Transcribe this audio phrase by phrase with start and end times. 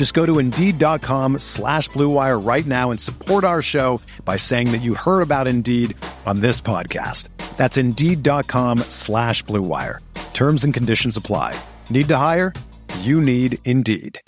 [0.00, 4.80] Just go to Indeed.com slash BlueWire right now and support our show by saying that
[4.80, 7.28] you heard about Indeed on this podcast.
[7.58, 9.98] That's Indeed.com slash BlueWire.
[10.32, 11.54] Terms and conditions apply.
[11.90, 12.54] Need to hire?
[13.00, 14.22] You need Indeed.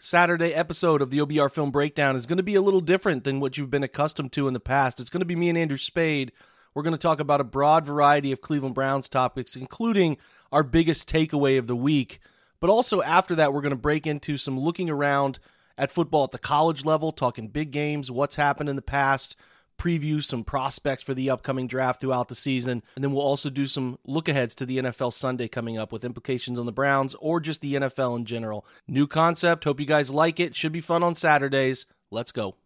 [0.00, 3.38] Saturday episode of the OBR Film Breakdown is going to be a little different than
[3.38, 4.98] what you've been accustomed to in the past.
[4.98, 6.30] It's going to be me and Andrew Spayde.
[6.74, 10.16] We're going to talk about a broad variety of Cleveland Browns topics, including
[10.50, 12.18] our biggest takeaway of the week.
[12.60, 15.38] But also after that, we're going to break into some looking around
[15.78, 19.34] at football at the college level, talking big games, what's happened in the past,
[19.78, 22.82] preview some prospects for the upcoming draft throughout the season.
[22.94, 26.04] And then we'll also do some look aheads to the NFL Sunday coming up with
[26.04, 28.66] implications on the Browns or just the NFL in general.
[28.86, 29.64] New concept.
[29.64, 30.54] Hope you guys like it.
[30.54, 31.86] Should be fun on Saturdays.
[32.10, 32.56] Let's go.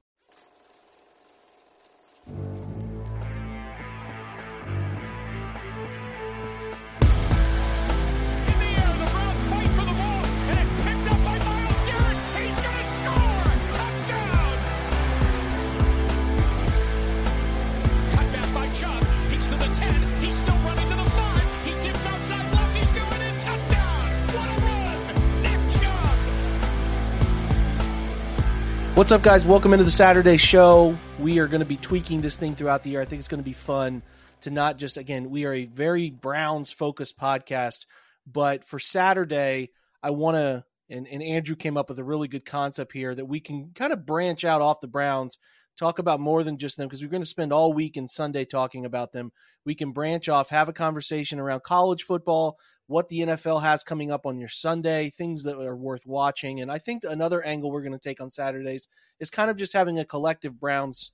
[29.05, 29.45] What's up, guys?
[29.45, 30.97] Welcome into the Saturday show.
[31.19, 33.03] We are going to be tweaking this thing throughout the year.
[33.03, 34.01] I think it's going to be fun
[34.41, 37.85] to not just, again, we are a very Browns focused podcast,
[38.27, 39.73] but for Saturday,
[40.03, 43.27] I want to, and, and Andrew came up with a really good concept here that
[43.27, 45.37] we can kind of branch out off the Browns,
[45.79, 48.47] talk about more than just them, because we're going to spend all week and Sunday
[48.47, 49.33] talking about them.
[49.67, 52.57] We can branch off, have a conversation around college football,
[52.87, 56.61] what the NFL has coming up on your Sunday, things that are worth watching.
[56.61, 58.89] And I think another angle we're going to take on Saturdays
[59.21, 61.13] is kind of just having a collective Browns,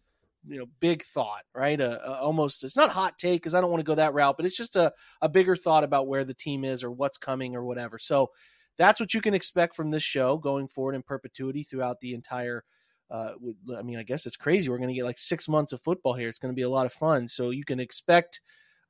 [0.49, 1.81] you know, big thought, right?
[1.81, 4.37] A, a- almost it's not hot take because I don't want to go that route,
[4.37, 4.93] but it's just a,
[5.23, 7.99] a bigger thought about where the team is or what's coming or whatever.
[7.99, 8.31] So
[8.77, 12.65] that's what you can expect from this show going forward in perpetuity throughout the entire.
[13.11, 13.33] Uh,
[13.77, 14.69] I mean, I guess it's crazy.
[14.69, 16.29] We're going to get like six months of football here.
[16.29, 17.29] It's going to be a lot of fun.
[17.29, 18.41] So you can expect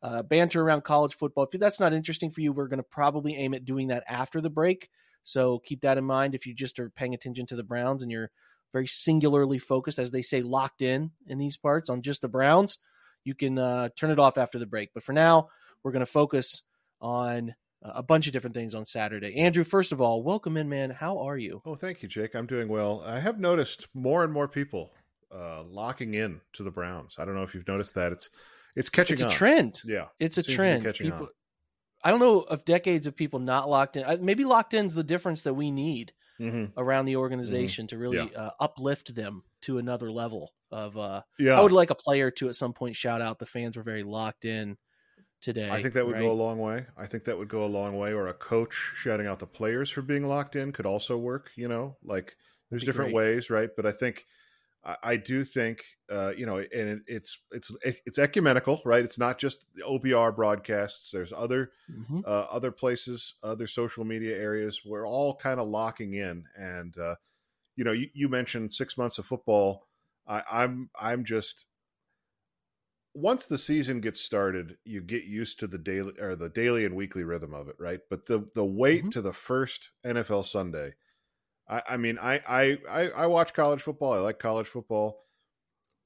[0.03, 1.47] uh, banter around college football.
[1.51, 4.41] If that's not interesting for you, we're going to probably aim at doing that after
[4.41, 4.89] the break.
[5.23, 8.11] So keep that in mind if you just are paying attention to the Browns and
[8.11, 8.31] you're
[8.73, 12.79] very singularly focused, as they say, locked in in these parts on just the Browns.
[13.25, 14.91] You can uh, turn it off after the break.
[14.95, 15.49] But for now,
[15.83, 16.63] we're going to focus
[17.01, 19.39] on a bunch of different things on Saturday.
[19.39, 20.91] Andrew, first of all, welcome in, man.
[20.91, 21.63] How are you?
[21.65, 22.35] Oh, thank you, Jake.
[22.35, 23.03] I'm doing well.
[23.07, 24.93] I have noticed more and more people
[25.35, 27.17] uh, locking in to the Browns.
[27.19, 28.13] I don't know if you've noticed that.
[28.13, 28.31] It's
[28.77, 29.83] it's catching It's a trend.
[29.85, 30.83] Yeah, It's a Seems trend.
[30.85, 31.33] catching People, on.
[32.05, 34.25] I don't know of decades of people not locked in.
[34.25, 38.19] Maybe locked in is the difference that we need hmm around the organization to really
[38.19, 38.35] Mm-hmm.
[38.35, 38.47] Yeah.
[38.47, 40.97] uh, uplift them to another level of.
[40.97, 43.77] Uh, Yeah, I would like a player to at some point shout out the fans
[43.77, 44.79] were very locked in
[45.43, 45.71] today.
[45.71, 46.23] I think that would right?
[46.23, 46.87] go a long way.
[46.97, 48.13] I think that would go a long way.
[48.13, 51.51] Or a coach shouting out the players for being locked in could also work.
[51.57, 52.37] You know, like
[52.71, 53.37] there's different great.
[53.37, 53.71] ways, right?
[53.77, 54.25] But I think
[54.85, 59.05] I, I do think uh, you know, and it, it's it's it's ecumenical, right?
[59.05, 61.11] It's not just the OBR broadcasts.
[61.11, 62.23] There's other Mhm.
[62.25, 64.83] uh, other places, other social media areas.
[64.85, 67.17] We're all kind of locking in, and uh,
[67.77, 69.89] you know, you, you mentioned six months of football.
[70.27, 71.67] I, I'm I'm just
[73.15, 76.95] once the season gets started, you get used to the daily or the daily and
[76.95, 78.01] weekly rhythm of it, right?
[78.09, 79.13] But the the wait Mhm.
[79.13, 80.95] to the first NFL Sunday.
[81.71, 84.13] I, I mean, I, I I I watch college football.
[84.13, 85.25] I like college football,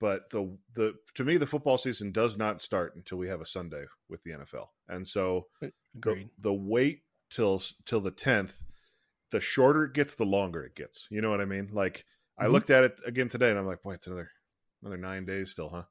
[0.01, 3.47] but the the to me the football season does not start until we have a
[3.47, 5.71] Sunday with the NFL, and so the,
[6.39, 8.63] the wait till till the tenth,
[9.31, 11.09] the shorter it gets, the longer it gets.
[11.11, 11.71] You know what I mean?
[11.73, 12.05] Like
[12.39, 12.53] I Mhm.
[12.53, 14.31] looked at it again today, and I'm like, boy, it's another
[14.83, 15.85] another nine days still, huh?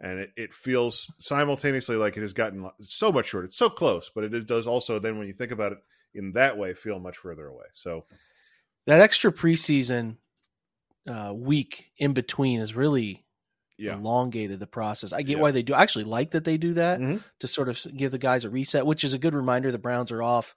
[0.00, 3.44] And it, it feels simultaneously like it has gotten so much shorter.
[3.44, 5.78] It's so close, but it does also then when you think about it
[6.12, 7.66] in that way feel much further away.
[7.74, 8.04] So
[8.86, 10.16] That extra preseason
[11.06, 13.24] uh, week in between is really
[13.76, 13.94] Yeah.
[13.96, 15.12] elongated the process.
[15.12, 15.42] I get Yeah.
[15.42, 15.74] why they do.
[15.74, 17.24] I actually like that they do that Mhm.
[17.40, 19.72] to sort of give the guys a reset, which is a good reminder.
[19.72, 20.54] The Browns are off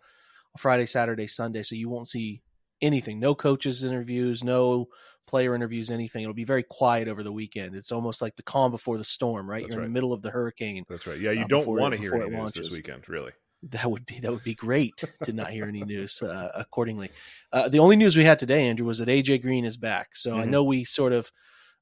[0.57, 2.43] Friday, Saturday, Sunday, so you won't see
[2.81, 3.19] anything.
[3.19, 4.89] No coaches interviews, no
[5.27, 6.21] player interviews, anything.
[6.21, 7.75] It'll be very quiet over the weekend.
[7.75, 9.63] It's almost like the calm before the storm, right?
[9.63, 10.83] That's You're in the middle of the hurricane.
[10.87, 11.19] That's right.
[11.19, 13.31] Yeah, you uh, don't want to hear it this weekend, really.
[13.63, 17.09] That would be that would be great to not hear any news uh, accordingly.
[17.51, 20.15] Uh, the only news we had today, Andrew, was that AJ Green is back.
[20.15, 20.49] So I Mhm.
[20.49, 21.31] know we sort of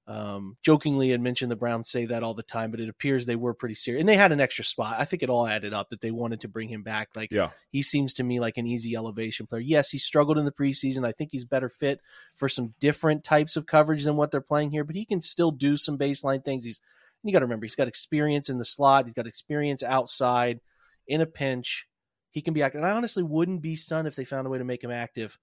[0.06, 3.38] um, jokingly had mentioned the Browns say that all the time, but it appears they
[3.38, 4.98] were pretty serious, and they had an extra spot.
[5.00, 7.10] I think it all added up that they wanted to bring him back.
[7.16, 7.52] Like Yeah.
[7.70, 9.62] he seems to me like an easy elevation player.
[9.62, 11.06] Yes, he struggled in the preseason.
[11.06, 12.02] I think he's better fit
[12.36, 15.52] for some different types of coverage than what they're playing here, but he can still
[15.52, 16.66] do some baseline things.
[16.66, 16.82] He's
[17.24, 19.06] you got to remember he's got experience in the slot.
[19.06, 20.60] He's got experience outside
[21.08, 21.88] in a pinch.
[22.32, 22.82] He can be active.
[22.82, 25.38] And I honestly wouldn't be stunned if they found a way to make him active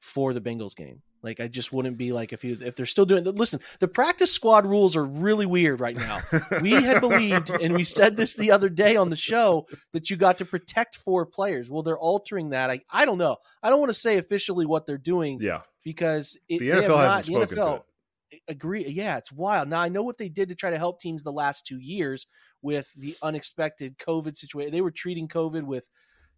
[0.00, 1.02] for the Bengals game.
[1.22, 3.22] Like I just wouldn't be like if you if they're still doing.
[3.22, 6.18] Listen, the practice squad rules are really weird right now.
[6.60, 10.16] We had believed, and we said this the other day on the show, that you
[10.16, 11.70] got to protect four players.
[11.70, 12.70] Well, they're altering that.
[12.70, 13.36] I I don't know.
[13.62, 15.60] I don't want to say officially what they're doing Yeah.
[15.84, 17.82] because it, The NFL not- hasn't the spoken to NFL
[18.32, 18.40] it.
[18.48, 21.22] agree yeah it's wild now i know what they did to try to help teams
[21.22, 22.26] the last two years
[22.62, 25.88] with the unexpected covid situation they were treating covid with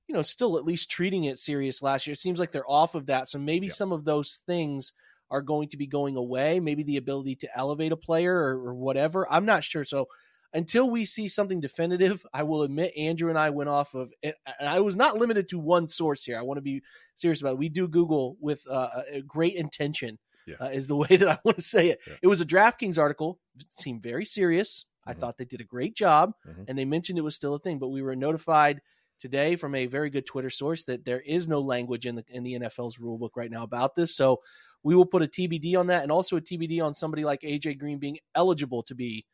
[0.09, 2.94] you know still at least treating it serious last year it seems like they're off
[2.94, 3.73] of that so maybe Yeah.
[3.75, 4.93] some of those things
[5.31, 8.75] are going to be going away maybe the ability to elevate a player or, or
[8.75, 10.06] whatever i'm not sure so
[10.53, 14.35] until we see something definitive i will admit andrew and i went off of and
[14.61, 16.82] i was not limited to one source here i want to be
[17.17, 20.56] serious about it we do google with uh, a great intention Yeah.
[20.61, 22.00] uh, is the way that I want to say it.
[22.06, 22.17] Yeah.
[22.23, 23.38] It was a DraftKings article.
[23.59, 24.85] It seemed very serious.
[25.06, 25.19] I Mhm.
[25.19, 26.65] thought they did a great job, Mhm.
[26.69, 27.79] and they mentioned it was still a thing.
[27.79, 28.81] But we were notified
[29.19, 32.43] today from a very good Twitter source that there is no language in the in
[32.43, 34.15] the NFL's rule book right now about this.
[34.17, 34.41] So
[34.83, 37.75] we will put a TBD on that, and also a TBD on somebody like AJ
[37.79, 39.25] Green being eligible to be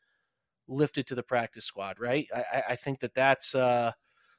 [0.69, 1.99] lifted to the practice squad.
[1.99, 2.28] Right?
[2.34, 3.93] I, I- I think that that's uh,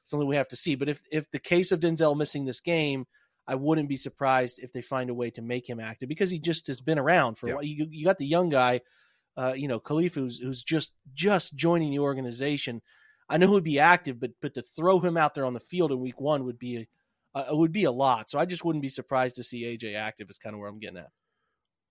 [0.04, 0.74] something we have to see.
[0.74, 3.06] But if if the case of Denzel missing this game.
[3.44, 6.38] I wouldn't be surprised if they find a way to make him active because he
[6.38, 7.64] just has been around for a while.
[7.64, 8.82] You, you got the young guy,
[9.36, 12.82] uh, you know, Kahlef, who's who's just just joining the organization.
[13.28, 15.92] I know he'd be active, but but to throw him out there on the field
[15.92, 16.88] in week one would be
[17.34, 18.30] uh, would be a lot.
[18.30, 20.28] So I just wouldn't be surprised to see AJ active.
[20.28, 21.10] Is kind of where I'm getting at.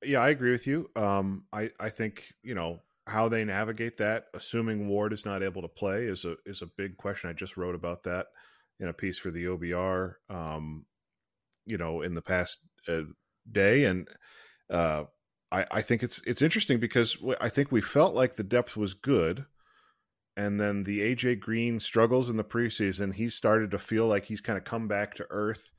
[0.04, 0.90] Yeah, I agree with you.
[0.96, 5.62] Um, I I think you know how they navigate that, assuming Ward is not able
[5.64, 7.30] to play, is a is a big question.
[7.30, 8.28] I just wrote about that
[8.80, 10.14] in a piece for the OBR.
[10.30, 10.86] Um,
[11.66, 13.02] you know, in the past uh,
[13.52, 14.08] day, and
[14.70, 15.06] uh,
[15.52, 18.94] I I think it's it's interesting because I think we felt like the depth was
[18.94, 19.46] good.
[20.38, 23.14] And then the AJ Green struggles in the preseason.
[23.14, 25.72] He started to feel like he's kind of come back to earth.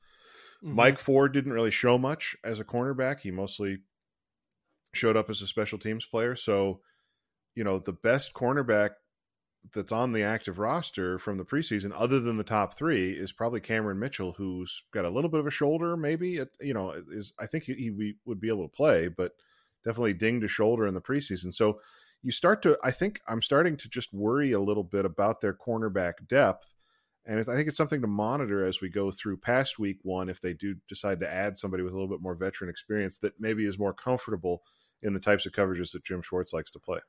[0.63, 0.75] Mhm.
[0.75, 3.21] Mike Ford didn't really show much as a cornerback.
[3.21, 3.79] He mostly
[4.93, 6.35] showed up as a special teams player.
[6.35, 6.81] So,
[7.55, 8.91] you know, the best cornerback
[9.73, 13.59] that's on the active roster from the preseason, other than the top three, is probably
[13.59, 15.97] Cameron Mitchell, who's got a little bit of a shoulder.
[15.97, 19.31] Maybe it, you know, is I think he, he would be able to play, but
[19.83, 21.53] definitely dinged a shoulder in the preseason.
[21.53, 21.79] So
[22.21, 25.53] you start to, I think I'm starting to just worry a little bit about their
[25.53, 26.73] cornerback depth.
[27.25, 30.41] And I think it's something to monitor as we go through past week one if
[30.41, 33.65] they do decide to add somebody with a little bit more veteran experience that maybe
[33.65, 34.63] is more comfortable
[35.01, 36.99] in the types of coverages that Jim Schwartz likes to play.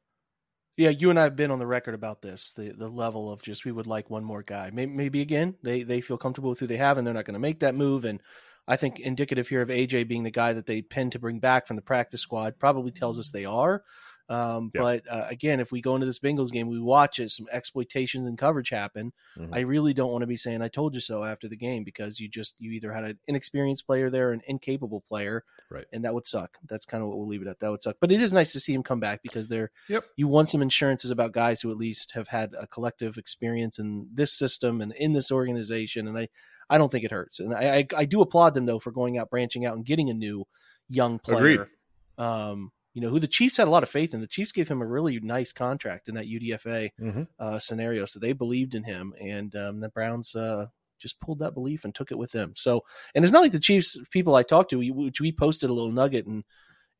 [0.76, 2.52] Yeah, you and I have been on the record about this.
[2.52, 4.70] The the level of just we would like one more guy.
[4.72, 7.34] Maybe, maybe again they they feel comfortable with who they have and they're not going
[7.34, 8.04] to make that move.
[8.04, 8.20] And
[8.66, 11.66] I think indicative here of AJ being the guy that they pen to bring back
[11.66, 13.82] from the practice squad probably tells us they are.
[14.28, 14.80] Um, Yeah.
[14.80, 18.26] But uh, again, if we go into this Bengals game, we watch it, some exploitations
[18.26, 19.12] and coverage happen.
[19.38, 19.50] Mhm.
[19.52, 22.18] I really don't want to be saying I told you so after the game because
[22.18, 25.84] you just you either had an inexperienced player there, an incapable player, Right.
[25.92, 26.56] and that would suck.
[26.68, 27.60] That's kind of what we'll leave it at.
[27.60, 27.96] That would suck.
[28.00, 30.04] But it is nice to see him come back because they're Yep.
[30.16, 34.08] you want some insurances about guys who at least have had a collective experience in
[34.12, 36.08] this system and in this organization.
[36.08, 36.28] And I,
[36.70, 37.40] I don't think it hurts.
[37.40, 40.08] And I, I, I do applaud them though for going out, branching out, and getting
[40.08, 40.46] a new
[40.88, 41.36] young player.
[41.62, 41.68] Agreed.
[42.16, 44.20] Um, you know, who the Chiefs had a lot of faith in.
[44.20, 47.26] The Chiefs gave him a really nice contract in that UDFA Mhm.
[47.38, 50.66] uh, scenario, so they believed in him, and um, the Browns uh,
[50.98, 52.52] just pulled that belief and took it with them.
[52.56, 52.84] So,
[53.14, 55.72] and it's not like the Chiefs people I talked to, we- which we posted a
[55.74, 56.44] little nugget in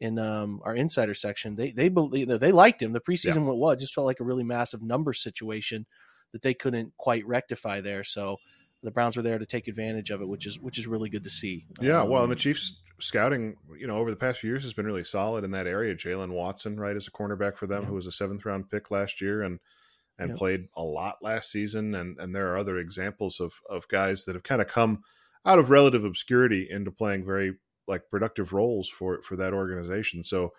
[0.01, 1.55] in um, our insider section.
[1.55, 2.93] They they believe they liked him.
[2.93, 3.71] The preseason went well.
[3.71, 5.87] It just felt like a really massive number situation
[6.33, 8.03] that they couldn't quite rectify there.
[8.03, 8.39] So
[8.85, 11.25] the Browns were there to take advantage of it, which is which is really good
[11.25, 11.67] to see.
[11.81, 14.73] Yeah, well, Um, and the Chiefs scouting, you know, over the past few years has
[14.75, 15.95] been really solid in that area.
[15.97, 17.89] Jaylen Watson, right, as a cornerback for them, Yeah.
[17.89, 19.59] who was a seventh round pick last year and
[20.17, 20.39] and Yep.
[20.39, 21.95] played a lot last season.
[21.97, 25.03] And and there are other examples of of guys that have kind of come
[25.45, 27.57] out of relative obscurity into playing very
[27.89, 30.23] like productive roles for for that organization.
[30.23, 30.53] So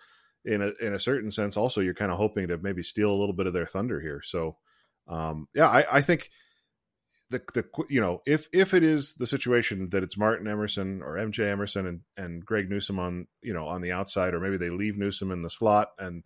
[0.44, 3.16] in a in a certain sense, also you're kind of hoping to maybe steal a
[3.16, 4.20] little bit of their thunder here.
[4.22, 4.58] So,
[5.08, 6.30] um, yeah, I, I think
[7.30, 11.16] the the you know if if it is the situation that it's Martin Emerson or
[11.16, 14.70] MJ Emerson and and Greg Newsome on you know on the outside, or maybe they
[14.70, 16.22] leave Newsome in the slot and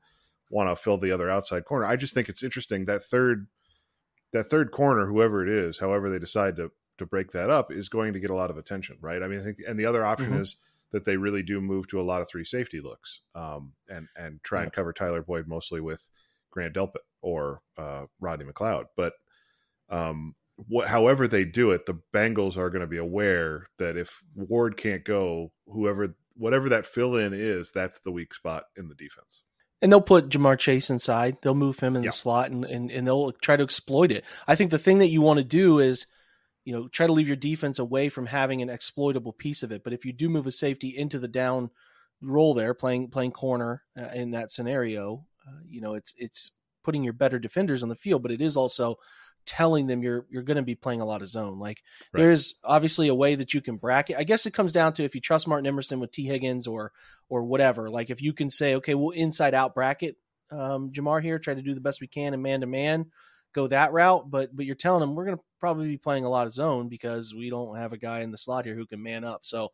[0.50, 1.86] want to fill the other outside corner.
[1.86, 3.46] I just think it's interesting that third
[4.32, 7.88] that third corner, whoever it is, however they decide to to break that up, is
[7.88, 9.22] going to get a lot of attention, right?
[9.22, 10.40] I mean, I think, and the other option Mhm.
[10.40, 10.56] is
[10.92, 14.42] that they really do move to a lot of three safety looks, um, and and
[14.42, 16.06] try and cover Tyler Boyd mostly with
[16.50, 18.86] Grant Delpit or uh, Rodney McLeod.
[18.96, 19.14] But
[19.88, 20.34] um,
[20.68, 24.76] what, however they do it, the Bengals are going to be aware that if Ward
[24.76, 29.42] can't go, whoever whatever that fill in is, that's the weak spot in the defense.
[29.82, 31.38] And they'll put Ja'Marr Chase inside.
[31.42, 32.08] They'll move him in Yeah.
[32.10, 34.24] the slot and, and, and they'll try to exploit it.
[34.46, 36.06] I think the thing that you want to do is,
[36.64, 39.82] you know, try to leave your defense away from having an exploitable piece of it.
[39.84, 41.70] But if you do move a safety into the down
[42.22, 46.52] role there, playing playing corner uh, in that scenario, uh, you know, it's it's
[46.84, 48.96] putting your better defenders on the field, but it is also
[49.46, 51.58] telling them you're you're going to be playing a lot of zone.
[51.58, 51.82] Like
[52.12, 52.22] Right.
[52.22, 54.16] there's obviously a way that you can bracket.
[54.16, 56.92] I guess it comes down to if you trust Martin Emerson with Tee Higgins or
[57.28, 57.90] or whatever.
[57.90, 60.16] Like if you can say, okay, we'll inside out bracket
[60.50, 63.06] um, Ja'Marr here, try to do the best we can and man to man,
[63.52, 64.30] go that route.
[64.30, 66.88] But but you're telling them we're going to probably be playing a lot of zone
[66.88, 69.44] because we don't have a guy in the slot here who can man up.
[69.44, 69.70] So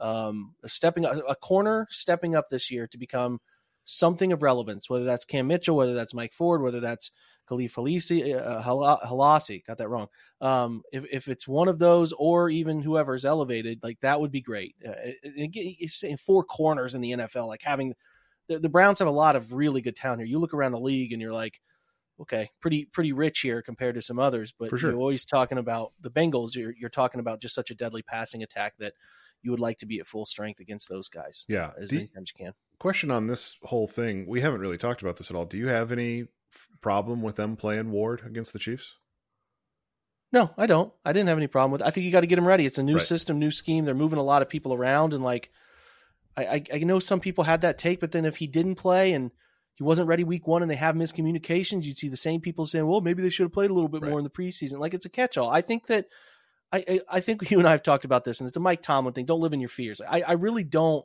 [0.00, 3.40] um, a stepping a corner stepping up this year to become
[3.84, 7.10] something of relevance, whether that's Cam Mitchell, whether that's Mike Ford, whether that's
[7.50, 10.06] Kahlef Halisi, uh, Hala- Halasi, got that wrong.
[10.40, 14.40] Um, if, if it's one of those or even whoever's elevated, like that would be
[14.40, 14.76] great.
[14.86, 14.92] Uh,
[15.24, 15.74] and again,
[16.18, 17.94] four corners in the NFL, like having
[18.48, 20.28] the, the Browns have a lot of really good talent here.
[20.28, 21.60] You look around the league and you're like,
[22.20, 24.52] okay, pretty pretty rich here compared to some others.
[24.58, 24.78] But sure.
[24.78, 26.54] you're always talking about the Bengals.
[26.54, 28.92] You're you're talking about just such a deadly passing attack that
[29.42, 31.46] you would like to be at full strength against those guys.
[31.48, 31.70] Yeah.
[31.80, 32.52] as Do many you- times you can.
[32.78, 34.26] question on this whole thing.
[34.28, 35.46] We haven't really talked about this at all.
[35.46, 36.26] Do you have any
[36.80, 38.96] problem with them playing Ward against the Chiefs?
[40.32, 40.92] No, I don't.
[41.04, 41.80] I didn't have any problem with.
[41.80, 41.86] it.
[41.86, 42.64] I think you got to get them ready.
[42.64, 43.02] It's a new Right.
[43.02, 43.84] system, new scheme.
[43.84, 45.50] They're moving a lot of people around, and like,
[46.36, 49.12] I, I I know some people had that take, but then if he didn't play
[49.12, 49.32] and
[49.74, 52.86] he wasn't ready week one, and they have miscommunications, you'd see the same people saying,
[52.86, 54.10] "Well, maybe they should have played a little bit Right.
[54.10, 55.50] more in the preseason." Like it's a catch-all.
[55.50, 56.06] I think that
[56.70, 58.82] I I, I think you and I have talked about this, and it's a Mike
[58.82, 59.26] Tomlin thing.
[59.26, 60.00] Don't live in your fears.
[60.00, 61.04] I I really don't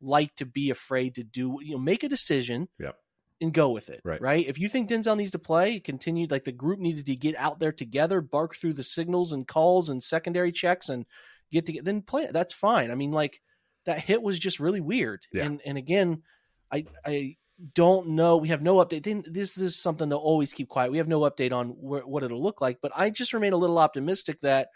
[0.00, 2.96] like to be afraid to do you know make a decision Yep.
[3.40, 4.00] And go with it.
[4.04, 4.20] Right.
[4.20, 4.46] Right.
[4.46, 7.58] If you think Denzel needs to play, continue like the group needed to get out
[7.58, 11.06] there together, bark through the signals and calls and secondary checks and
[11.50, 12.32] get to get then play it.
[12.32, 12.90] That's fine.
[12.90, 13.40] I mean, like
[13.86, 15.26] that hit was just really weird.
[15.32, 15.44] Yeah.
[15.44, 16.22] And and again,
[16.70, 17.36] I I
[17.74, 18.36] don't know.
[18.38, 19.02] We have no update.
[19.02, 20.92] Then this, this is something they'll always keep quiet.
[20.92, 22.78] We have no update on where, what it'll look like.
[22.80, 24.68] But I just remain a little optimistic that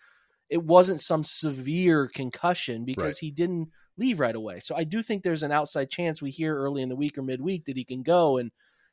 [0.50, 3.18] it wasn't some severe concussion because Right.
[3.20, 4.60] he didn't leave right away.
[4.60, 7.22] So I do think there's an outside chance we hear early in the week or
[7.22, 8.38] midweek that he can go.
[8.38, 8.50] And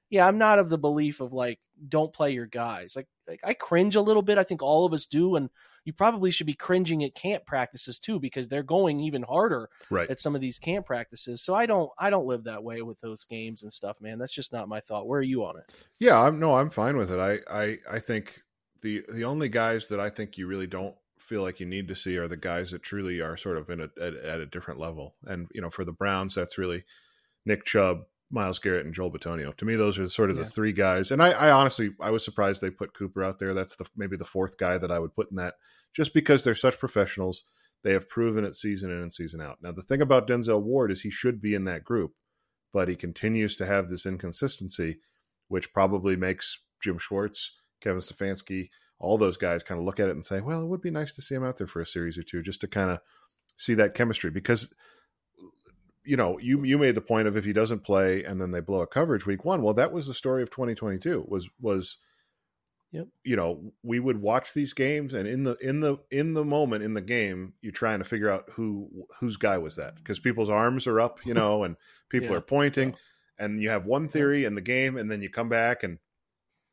[0.10, 2.96] yeah, I'm not of the belief of like don't play your guys.
[2.96, 4.38] Like, like I cringe a little bit.
[4.38, 5.50] I think all of us do, and
[5.86, 10.10] you probably should be cringing at camp practices too because they're going even harder Right.
[10.10, 11.42] at some of these camp practices.
[11.42, 14.20] So I don't I don't live that way with those games and stuff, man.
[14.20, 15.08] That's just not my thought.
[15.08, 15.74] Where are you on it?
[16.00, 17.20] Yeah, I'm no, I'm fine with it.
[17.20, 18.42] I, I, I think
[18.82, 21.96] the the only guys that I think you really don't feel like you need to
[21.96, 24.80] see are the guys that truly are sort of in a at, at a different
[24.80, 25.16] level.
[25.26, 26.84] And you know, for the Browns, that's really
[27.46, 29.56] Nick Chubb, Myles Garrett, and Joel Bitonio.
[29.58, 30.44] To me, those are sort of Yeah.
[30.44, 31.12] the three guys.
[31.12, 33.54] And I, I honestly, I was surprised they put Cooper out there.
[33.54, 35.56] That's the maybe the fourth guy that I would put in that,
[35.94, 37.44] just because they're such professionals.
[37.84, 39.58] They have proven it season in and season out.
[39.62, 42.14] Now, the thing about Denzel Ward is he should be in that group,
[42.72, 45.00] but he continues to have this inconsistency,
[45.48, 48.70] which probably makes Jim Schwartz, Kevin Stefanski,
[49.02, 51.12] all those guys kind of look at it and say, well, it would be nice
[51.14, 53.00] to see him out there for a series or two just to kind of
[53.58, 54.74] see that chemistry because
[56.04, 58.60] you know, you you made the point of if he doesn't play and then they
[58.60, 59.62] blow a coverage week one.
[59.62, 61.26] Well, that was the story of 2022.
[61.28, 61.98] Was was,
[62.92, 63.08] Yep.
[63.24, 66.84] you know, we would watch these games and in the in the in the moment
[66.84, 68.90] in the game, you're trying to figure out who
[69.20, 71.76] whose guy was that because people's arms are up, you know, and
[72.10, 72.38] people Yeah.
[72.38, 72.96] are pointing,
[73.38, 76.00] and you have one theory in the game, and then you come back and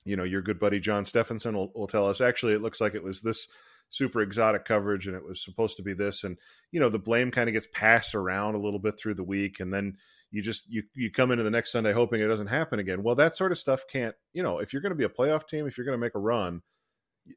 [0.08, 2.94] you know your good buddy John Stephenson will, will tell us actually it looks like
[2.94, 3.46] it was this
[3.90, 6.36] super exotic coverage and it was supposed to be this and
[6.72, 9.60] you know the blame kind of gets passed around a little bit through the week
[9.60, 9.96] and then
[10.30, 13.14] you just you you come into the next sunday hoping it doesn't happen again well
[13.14, 15.66] that sort of stuff can't you know if you're going to be a playoff team
[15.66, 16.60] if you're going to make a run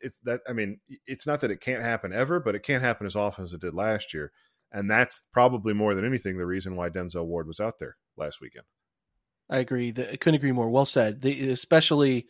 [0.01, 3.07] it's that i mean it's not that it can't happen ever but it can't happen
[3.07, 4.31] as often as it did last year
[4.73, 8.41] and that's probably more than anything the reason why denzel ward was out there last
[8.41, 8.65] weekend
[9.49, 9.89] I agree.
[9.89, 10.69] I couldn't agree more.
[10.69, 11.19] Well said.
[11.21, 12.25] The, especially,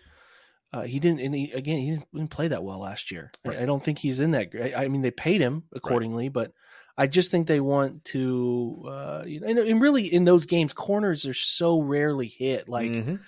[0.74, 1.20] uh, he didn't.
[1.20, 3.32] And he, again, he didn't, play that well last year.
[3.46, 3.60] Right.
[3.60, 4.50] I, I don't think he's in that.
[4.56, 6.54] I, I mean, they paid him accordingly, but
[6.98, 10.74] I just think they want to, uh, you know, and, and really in those games,
[10.74, 12.70] corners are so rarely hit.
[12.70, 13.20] Like Mhm.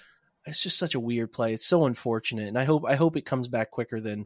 [0.46, 1.54] it's just such a weird play.
[1.54, 4.26] It's so unfortunate, and I hope I hope it comes back quicker than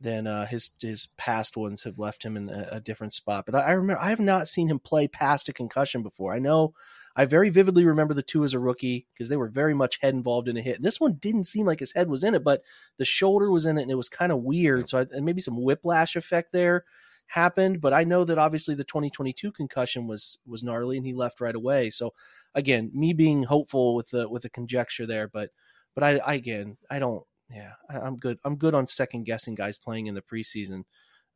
[0.00, 3.46] than uh, his his past ones have left him in a, a different spot.
[3.46, 6.34] But I, I remember I have not seen him play past a concussion before.
[6.34, 6.74] I know
[7.16, 10.14] I very vividly remember the two as a rookie because they were very much head
[10.14, 10.76] involved in a hit.
[10.76, 12.62] And this one didn't seem like his head was in it, but
[12.96, 14.88] the shoulder was in it, and it was kind of weird.
[14.88, 16.84] So I, and maybe some whiplash effect there
[17.26, 17.80] happened.
[17.80, 21.54] But I know that obviously the 2022 concussion was was gnarly, and he left right
[21.54, 21.90] away.
[21.90, 22.14] So
[22.54, 25.50] again, me being hopeful with the with a conjecture there, but
[25.94, 29.54] but I, I again I don't yeah I, I'm good I'm good on second guessing
[29.54, 30.84] guys playing in the preseason.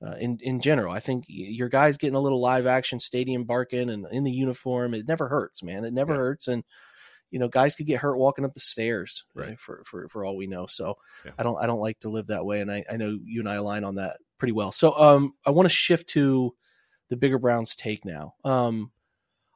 [0.04, 3.90] Uh, in in general, I think your guys getting a little live action stadium barking
[3.90, 5.84] and in the uniform, it never hurts, man.
[5.84, 6.18] It never Yeah.
[6.18, 6.62] hurts, and
[7.30, 9.54] you know guys could get hurt walking up the stairs, Right.
[9.54, 10.66] uh, For for for all we know.
[10.66, 11.32] So Yeah.
[11.36, 13.48] I don't I don't like to live that way, and I I know you and
[13.48, 14.70] I align on that pretty well.
[14.70, 16.54] So um I want to shift to
[17.08, 18.34] the bigger Browns take now.
[18.44, 18.92] Um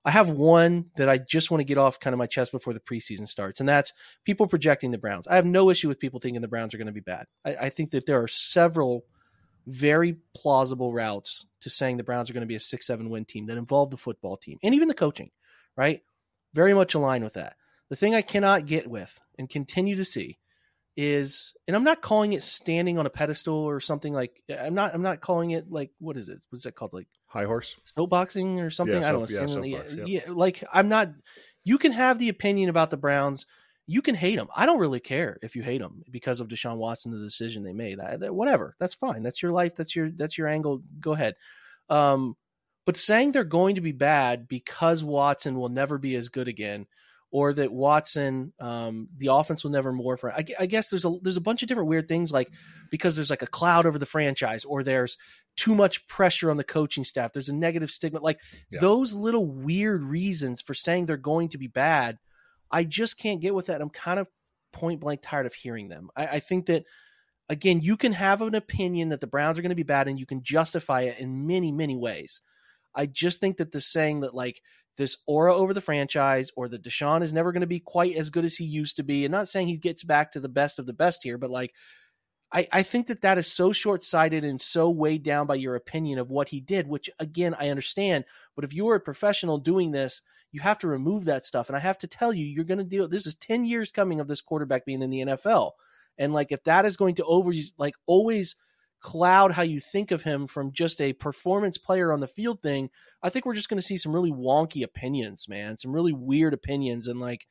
[0.05, 2.75] I have one that I just want to get off kind of my chest before
[2.75, 3.93] the preseason starts, and that's
[4.25, 5.29] people projecting the Browns.
[5.29, 7.27] I have no issue with people thinking the Browns are going to be bad.
[7.45, 9.05] I, I think that there are several
[9.67, 13.25] very plausible routes to saying the Browns are going to be a six, seven win
[13.25, 15.31] team that involve the football team and even the coaching,
[15.77, 16.03] right?
[16.55, 17.57] Very much aligned with that.
[17.89, 20.39] The thing I cannot get with and continue to see
[20.97, 24.95] is, and I'm not calling it standing on a pedestal or something like I'm not.
[24.95, 26.39] I'm not calling it like what is it?
[26.51, 26.93] What's that called?
[26.93, 27.75] Like High horse.
[27.97, 29.01] soapboxing or something.
[29.01, 29.27] Yeah, I don't know.
[29.27, 31.11] soap- yeah, Standing- soapbox, yeah, like I'm not.
[31.65, 33.47] You can have the opinion about the Browns.
[33.87, 34.49] You can hate them.
[34.55, 37.73] I don't really care if you hate them because of Deshaun Watson, the decision they
[37.73, 37.99] made.
[38.01, 39.23] I, that- whatever, that's fine.
[39.23, 39.75] That's your life.
[39.75, 40.83] That's your that's your angle.
[41.01, 41.35] Go ahead.
[41.89, 42.37] Um,
[42.87, 46.87] but saying they're going to be bad because Watson will never be as good again,
[47.31, 50.25] or that Watson, um, the offense will never morph.
[50.25, 52.51] I, I guess there's a there's a bunch of different weird things like
[52.91, 55.17] because there's like a cloud over the franchise, or there's
[55.57, 57.33] too much pressure on the coaching staff.
[57.33, 58.21] There's a negative stigma.
[58.21, 58.81] Like Yeah.
[58.81, 62.19] those little weird reasons for saying they're going to be bad,
[62.73, 63.81] I just can't get with that.
[63.81, 64.27] I'm kind of
[64.73, 66.09] point blank tired of hearing them.
[66.17, 66.85] I, I think that
[67.49, 70.19] again, you can have an opinion that the Browns are going to be bad, and
[70.19, 72.41] you can justify it in many, many ways.
[72.95, 74.63] I just think that the saying that like
[74.97, 78.31] this aura over the franchise or that Deshaun is never going to be quite as
[78.31, 80.79] good as he used to be, and not saying he gets back to the best
[80.79, 81.73] of the best here, but like
[82.53, 85.75] I, I think that that is so short sighted and so weighed down by your
[85.75, 88.25] opinion of what he did, which again, I understand.
[88.55, 90.21] But if you are a professional doing this,
[90.53, 91.69] you have to remove that stuff.
[91.69, 94.21] And I have to tell you, you're going to deal, this is 10 years coming
[94.21, 95.73] of this quarterback being in the NFL.
[96.19, 98.55] And like, if that is going to over, like, always
[99.01, 102.91] cloud how you think of him from just a performance player on the field thing,
[103.23, 106.53] I think we're just going to see some really wonky opinions, man, some really weird
[106.53, 107.09] opinions.
[107.09, 107.47] And like,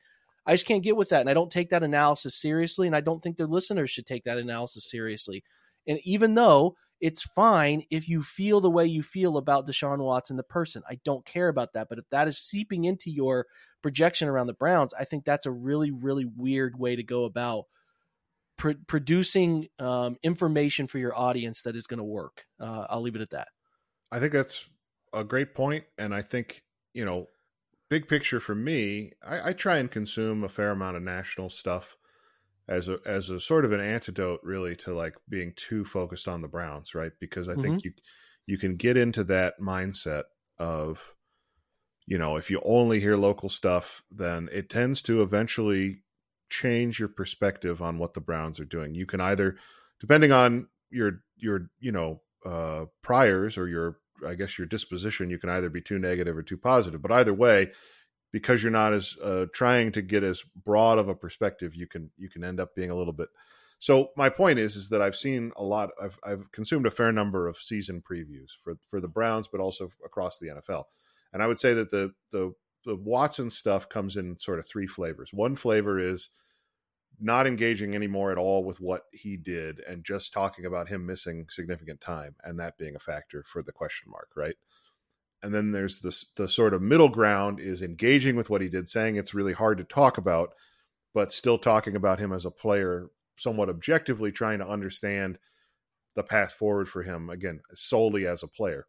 [0.46, 1.20] I just can't get with that.
[1.20, 2.86] And I don't take that analysis seriously.
[2.86, 5.44] And I don't think their listeners should take that analysis seriously.
[5.86, 10.36] And even though it's fine if you feel the way you feel about Deshaun Watson,
[10.36, 11.88] the person, I don't care about that.
[11.88, 13.46] But if that is seeping into your
[13.82, 17.64] projection around the Browns, I think that's a really, really weird way to go about
[18.56, 22.46] pr- producing um, information for your audience that is going to work.
[22.60, 23.48] Uh, I'll leave it at that.
[24.12, 24.68] I think that's
[25.12, 26.62] a great point, and I think
[26.94, 27.26] you know,
[27.92, 31.98] big picture for me, I, I try and consume a fair amount of national stuff
[32.66, 36.40] as a as a sort of an antidote, really, to like being too focused on
[36.40, 37.12] the Browns, right?
[37.20, 37.92] Because I think you
[38.46, 40.22] you can get into that mindset
[40.58, 41.14] of
[42.06, 46.02] you know if you only hear local stuff then it tends to eventually
[46.50, 49.56] change your perspective on what the browns are doing you can either
[50.00, 55.38] depending on your your you know uh priors or your i guess your disposition you
[55.38, 57.02] can either be too negative or too positive.
[57.02, 57.72] But either way
[58.32, 62.10] because you're not as uh, trying to get as broad of a perspective you can
[62.16, 63.28] you can end up being a little bit
[63.78, 67.12] so my point is is that i've seen a lot i've, I've consumed a fair
[67.12, 70.84] number of season previews for for the browns but also across the nfl
[71.32, 72.54] and i would say that the the
[72.84, 75.32] the watson stuff comes in sort of three flavors.
[75.32, 76.30] One flavor is
[77.20, 81.46] not engaging anymore at all with what he did and just talking about him missing
[81.50, 84.56] significant time and that being a factor for the question mark right?
[85.42, 88.88] And then there's this the sort of middle ground is engaging with what he did
[88.88, 90.54] saying it's really hard to talk about
[91.14, 95.38] but still talking about him as a player somewhat objectively trying to understand
[96.14, 98.86] the path forward for him again solely as a player.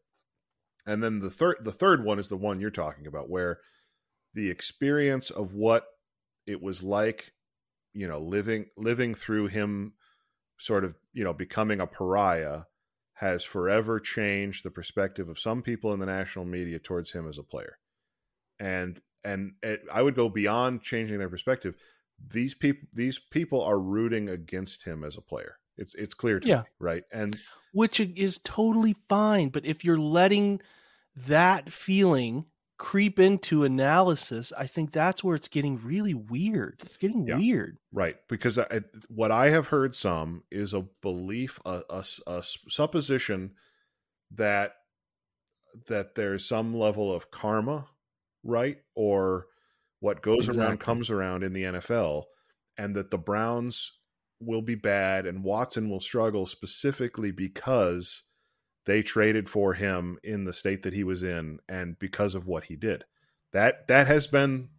[0.86, 3.60] And then the third the third one is the one you're talking about where
[4.34, 5.86] the experience of what
[6.46, 7.32] it was like
[7.94, 9.94] you know living living through him
[10.60, 12.62] sort of you know becoming a pariah
[13.16, 17.38] has forever changed the perspective of some people in the national media towards him as
[17.38, 17.78] a player
[18.60, 21.76] and and it, i would go beyond changing their perspective
[22.32, 26.48] these people these people are rooting against him as a player it's it's clear to
[26.48, 26.60] Yeah.
[26.62, 27.38] me right and
[27.74, 29.50] which is totally fine.
[29.50, 30.62] But if you're letting
[31.16, 32.46] that feeling
[32.78, 36.82] creep into analysis, I think that's where it's getting really weird.
[36.84, 37.38] It's getting Yeah.
[37.38, 37.78] weird.
[37.92, 43.52] Right, because I, what I have heard some is a belief, a, a, a supposition
[44.32, 44.74] that
[45.88, 47.88] that there's some level of karma,
[48.44, 49.48] right, or
[50.02, 52.26] what goes around comes around in the NFL,
[52.78, 53.92] and that the Browns
[54.40, 58.24] will be bad and Watson will struggle specifically because
[58.86, 62.66] they traded for him in the state that he was in and because of what
[62.66, 63.06] he did.
[63.52, 64.70] That that has been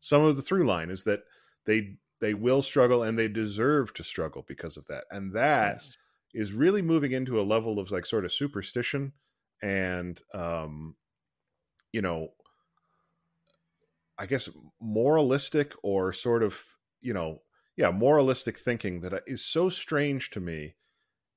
[0.00, 1.24] some of the through line is that
[1.66, 5.04] they they will struggle and they deserve to struggle because of that.
[5.10, 5.96] And that Yes.
[6.32, 9.12] is really moving into a level of like sort of superstition
[9.62, 10.96] and um
[11.92, 12.34] you know
[14.18, 14.48] I guess
[14.80, 16.62] moralistic or sort of,
[17.00, 17.42] you know,
[17.76, 20.76] yeah, moralistic thinking that is so strange to me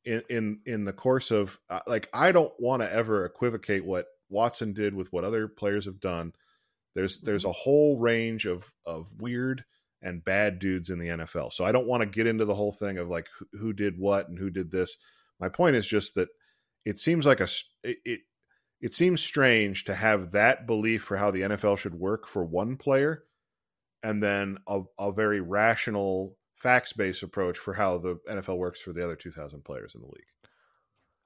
[0.07, 4.07] in in in the course of uh, like I don't want to ever equivocate what
[4.29, 6.31] Watson did with what other players have done.
[6.95, 9.65] There's there's a whole range of of weird
[10.01, 11.51] and bad dudes in the NFL.
[11.51, 13.97] So I don't want to get into the whole thing of like who, who did
[13.97, 14.95] what and who did this.
[15.39, 16.29] My point is just that
[16.85, 17.47] it seems like a
[17.83, 18.19] it, it
[18.79, 22.77] it seems strange to have that belief for how the NFL should work for one
[22.77, 23.23] player
[24.03, 26.37] and then a, a very rational
[26.67, 30.07] facts based approach for how the NFL works for the other 2000 players in the
[30.07, 30.25] league.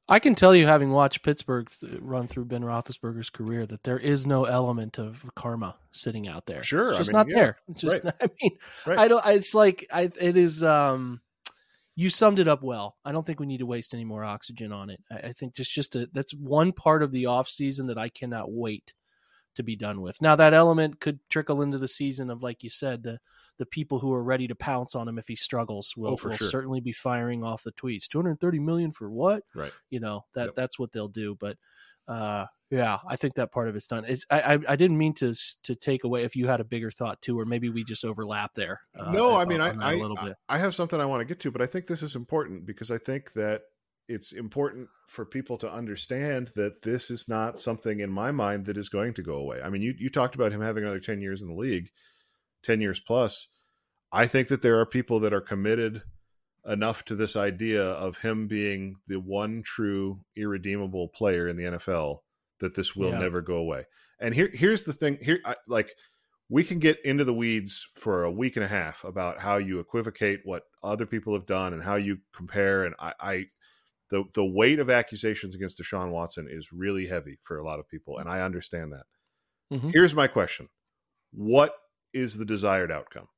[0.08, 1.68] I can tell you, having watched Pittsburgh
[2.00, 6.62] run through Ben Roethlisberger's career, that there is no element of karma sitting out there.
[6.62, 7.58] Sure, it's I mean, not yeah, there.
[7.70, 8.14] It's just, right.
[8.22, 9.00] I mean, Right.
[9.00, 9.26] I don't.
[9.26, 10.12] It's like I.
[10.20, 10.64] It is.
[10.64, 11.22] Um,
[11.96, 12.98] you summed it up well.
[13.04, 15.00] I don't think we need to waste any more oxygen on it.
[15.10, 18.10] I, I think just just a, that's one part of the off season that I
[18.10, 18.94] cannot wait
[19.56, 20.22] to be done with.
[20.22, 23.20] Now that element could trickle into the season of, like you said, the
[23.58, 26.38] the people who are ready to pounce on him if he struggles will, Oh, will
[26.38, 26.48] sure.
[26.50, 28.08] certainly be firing off the tweets.
[28.08, 29.44] Two hundred thirty million for what?
[29.56, 29.72] Right.
[29.90, 30.56] You know that Yep.
[30.56, 31.36] that's what they'll do.
[31.40, 31.58] But
[32.08, 34.06] uh, yeah, I think that part of it's done.
[34.08, 35.34] It's, I, I I didn't mean to
[35.64, 38.54] to take away if you had a bigger thought too, or maybe we just overlap
[38.56, 38.80] there.
[38.98, 40.36] uh, no, I mean, I, I, a little bit.
[40.50, 42.90] I have something I want to get to, but I think this is important because
[42.90, 43.64] I think that
[44.12, 48.78] it's important for people to understand that this is not something in my mind that
[48.78, 49.62] is going to go away.
[49.64, 51.90] I mean, you, you talked about him having another 10 years in the league,
[52.64, 53.48] 10 years plus.
[54.12, 56.04] I think that there are people that are committed
[56.66, 62.20] enough to this idea of him being the one true irredeemable player in the NFL
[62.60, 63.20] that this will Yeah.
[63.20, 63.86] never go away.
[64.20, 65.96] And here here's the thing here I, like
[66.50, 69.80] we can get into the weeds for a week and a half about how you
[69.80, 73.46] equivocate what other people have done and how you compare and I, I
[74.12, 77.88] the the weight of accusations against Deshaun Watson is really heavy for a lot of
[77.90, 79.06] people and I understand that.
[79.76, 79.92] Mhm.
[79.94, 80.70] Here's my question.
[81.32, 81.74] What
[82.14, 83.30] is the desired outcome?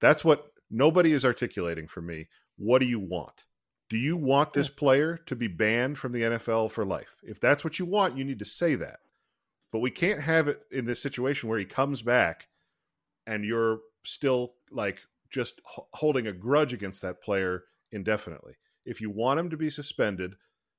[0.00, 2.28] That's what nobody is articulating for me.
[2.56, 3.44] What do you want?
[3.88, 7.14] Do you want this player to be banned from the NFL for life?
[7.22, 8.98] If that's what you want, you need to say that.
[9.72, 12.48] But we can't have it in this situation where he comes back
[13.26, 18.54] and you're still like just h- holding a grudge against that player indefinitely.
[18.86, 20.36] If you want him to be suspended,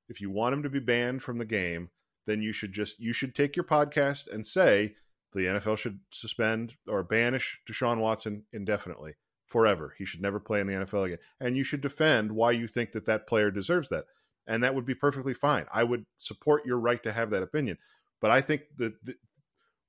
[0.08, 1.90] if you want him to be banned from the game,
[2.26, 4.94] then you should just you should take your podcast and say
[5.32, 9.14] the NFL should suspend or banish Deshaun Watson indefinitely,
[9.46, 9.94] forever.
[9.98, 11.18] He should never play in the NFL again.
[11.38, 14.04] And you should defend why you think that that player deserves that.
[14.46, 15.66] And that would be perfectly fine.
[15.72, 17.76] I would support your right to have that opinion.
[18.20, 19.16] But I think that that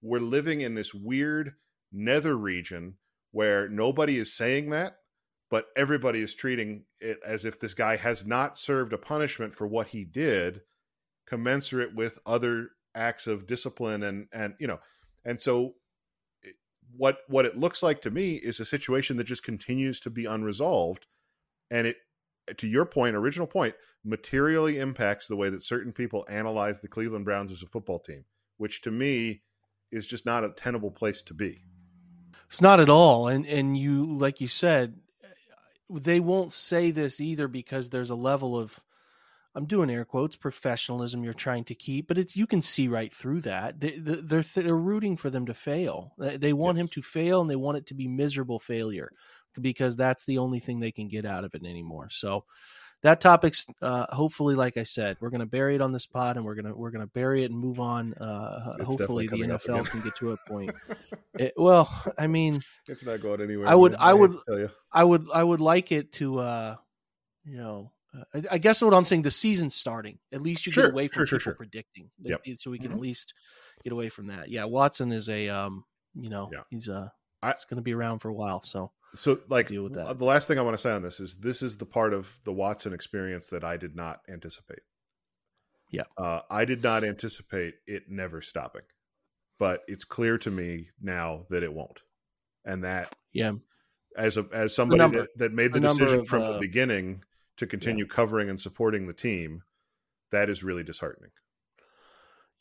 [0.01, 1.53] we're living in this weird
[1.91, 2.95] nether region
[3.31, 4.97] where nobody is saying that,
[5.49, 9.67] but everybody is treating it as if this guy has not served a punishment for
[9.67, 10.61] what he did,
[11.27, 14.79] commensurate with other acts of discipline and and you know,
[15.25, 15.73] and so
[16.95, 20.25] what what it looks like to me is a situation that just continues to be
[20.25, 21.07] unresolved,
[21.71, 21.97] and it
[22.57, 27.25] to your point, original point, materially impacts the way that certain people analyze the Cleveland
[27.25, 28.25] Browns as a football team,
[28.57, 29.41] which to me
[29.91, 31.63] is just not a tenable place to be.
[32.47, 33.27] It's not at all.
[33.27, 34.95] And and you like you said,
[35.89, 38.79] they won't say this either because there's a level of
[39.55, 43.11] I'm doing air quotes professionalism you're trying to keep, but it's you can see right
[43.13, 43.79] through that.
[43.79, 46.13] They, they- they're they're rooting for them to fail.
[46.19, 46.83] They, they want Yes.
[46.83, 49.11] him to fail and they want it to be miserable failure
[49.59, 52.09] because that's the only thing they can get out of it anymore.
[52.11, 52.45] So
[53.01, 56.35] that topic's uh, hopefully, like I said, we're going to bury it on this pod
[56.37, 58.13] and we're gonna we're gonna bury it and move on.
[58.15, 60.71] Uh, It's hopefully, the definitely coming up NFL can get to a point.
[61.35, 63.67] It, well, I mean, It's not going anywhere.
[63.67, 64.69] I would- I would- tell you.
[64.91, 66.75] I would I would like it to uh
[67.45, 70.19] you know uh, I, I guess what I'm saying the season's starting.
[70.33, 72.09] At least you Sure, get away from sure, sure, predicting.
[72.23, 72.41] Yep.
[72.57, 72.95] So we can Mhm.
[72.95, 73.33] at least
[73.83, 74.49] get away from that.
[74.49, 75.85] Yeah, Watson is a um
[76.15, 76.63] you know, Yeah.
[76.69, 77.07] he's uh
[77.41, 80.17] I- it's going to be around for a while, so So, like, deal with that.
[80.17, 82.37] the last thing I want to say on this is this is the part of
[82.43, 84.79] the Watson experience that I did not anticipate.
[85.91, 86.03] Yeah.
[86.17, 88.83] Uh, I did not anticipate it never stopping,
[89.57, 92.01] but it's clear to me now that it won't,
[92.65, 93.53] and that Yeah.
[94.15, 95.21] as a as somebody number.
[95.21, 97.23] that, that made the decision of, from uh, the beginning
[97.57, 99.63] to continue covering and supporting the team,
[100.31, 101.31] that is really disheartening.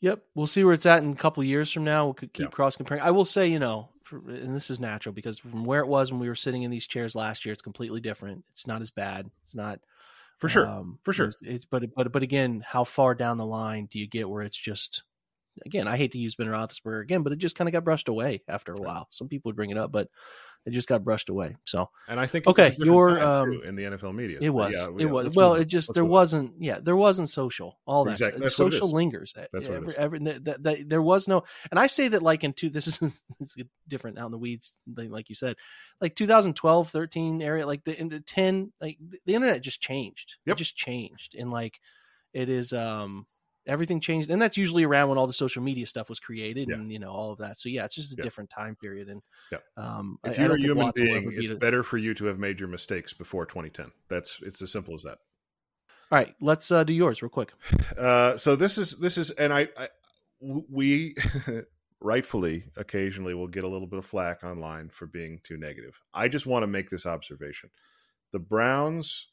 [0.01, 2.07] Yep, we'll see where it's at in a couple of years from now.
[2.07, 2.49] We could keep Yeah.
[2.51, 3.03] cross comparing.
[3.03, 6.19] I will say, you know, and this is natural because from where it was when
[6.19, 8.43] we were sitting in these chairs last year, it's completely different.
[8.51, 9.29] It's not as bad.
[9.43, 9.79] It's not
[10.37, 11.27] For sure, um, for sure.
[11.27, 14.43] It's, it's but but but again, how far down the line do you get where
[14.43, 15.03] it's just
[15.65, 15.87] again?
[15.87, 18.41] I hate to use Ben Roethlisberger again, but it just kind of got brushed away
[18.47, 19.07] after a while.
[19.11, 20.07] Some people would bring it up, but
[20.65, 21.55] it just got brushed away.
[21.65, 24.75] So and I think Okay, your, um, in the NFL media, it was.
[24.75, 25.35] yeah, it yeah, was.
[25.35, 26.53] Well, move it just there move wasn't.
[26.59, 27.79] Yeah, there wasn't social.
[27.85, 28.39] All that Exactly.
[28.39, 28.43] stuff.
[28.43, 29.33] That's what it social lingers.
[29.33, 29.95] That's what it every, is.
[29.97, 31.43] every, that, that, that- there was no.
[31.71, 32.69] And I say that like in two.
[32.69, 32.99] This is
[33.87, 35.55] different out in the weeds, like like you said,
[36.01, 40.35] like 2012, 13 area, like the into 10, like the internet just changed.
[40.45, 40.55] Yep.
[40.55, 41.79] It just changed, and like
[42.33, 42.73] it is.
[42.73, 43.25] um
[43.67, 46.75] Everything changed, and that's usually around when all the social media stuff was created, Yeah.
[46.75, 47.59] and you know all of that.
[47.59, 48.23] So yeah, it's just a Yeah.
[48.23, 49.09] different time period.
[49.09, 49.59] And Yeah.
[49.77, 51.59] um, If I- I you're don't human Watson being, it's it.
[51.59, 53.91] better for you to have made your mistakes before 2010.
[54.07, 55.19] That's it's as simple as that.
[56.11, 57.51] All right, let's uh, do yours real quick.
[57.97, 59.67] Uh, so this is this is, and I
[60.39, 61.15] we
[62.01, 65.99] rightfully occasionally will get a little bit of flack online for being too negative.
[66.13, 67.69] I just want to make this observation:
[68.31, 69.27] the Browns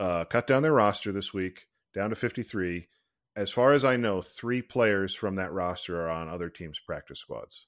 [0.00, 2.88] uh, cut down their roster this week down to 53.
[3.34, 7.18] As far as I know, three players from that roster are on other teams' practice
[7.20, 7.66] squads,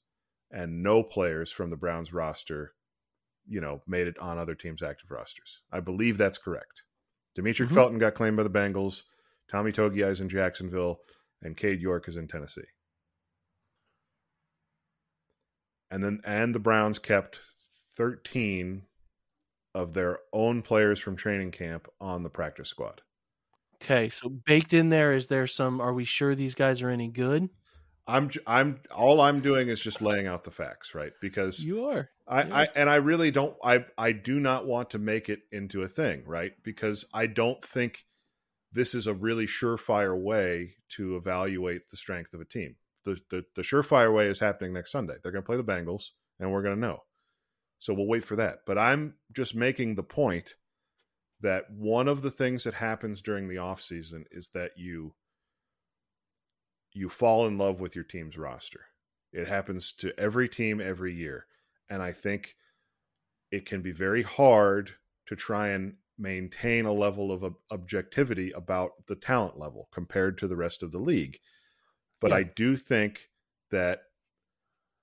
[0.50, 2.74] and no players from the Browns roster,
[3.46, 5.62] you know, made it on other teams' active rosters.
[5.72, 6.84] I believe that's correct.
[7.36, 7.74] Demetric Mhm.
[7.74, 9.04] Felton got claimed by the Bengals.
[9.50, 11.00] Tommy Togiai is in Jacksonville,
[11.40, 12.68] and Cade York is in Tennessee.
[15.90, 17.40] And then and the Browns kept
[17.96, 18.86] 13
[19.74, 23.02] of their own players from training camp on the practice squad.
[23.84, 25.80] Okay, so baked in there is there some?
[25.80, 27.50] Are we sure these guys are any good?
[28.06, 31.12] I'm I'm all I'm doing is just laying out the facts, right?
[31.20, 32.08] Because You are.
[32.26, 32.56] I, Yeah.
[32.56, 35.88] I and I really don't I I do not want to make it into a
[35.88, 36.52] thing, right?
[36.62, 38.04] Because I don't think
[38.72, 42.76] this is a really surefire way to evaluate the strength of a team.
[43.04, 45.14] The the, the surefire way is happening next Sunday.
[45.22, 47.00] They're going to play the Bengals, and we're going to know.
[47.80, 48.60] So we'll wait for that.
[48.66, 50.54] But I'm just making the point
[51.44, 55.14] that one of the things that happens during the offseason is that you
[56.94, 58.86] you fall in love with your team's roster.
[59.30, 61.46] It happens to every team every year.
[61.90, 62.56] And I think
[63.50, 64.92] it can be very hard
[65.26, 70.48] to try and maintain a level of ob- objectivity about the talent level compared to
[70.48, 71.40] the rest of the league.
[72.20, 72.36] But Yeah.
[72.38, 73.28] I do think
[73.70, 74.04] that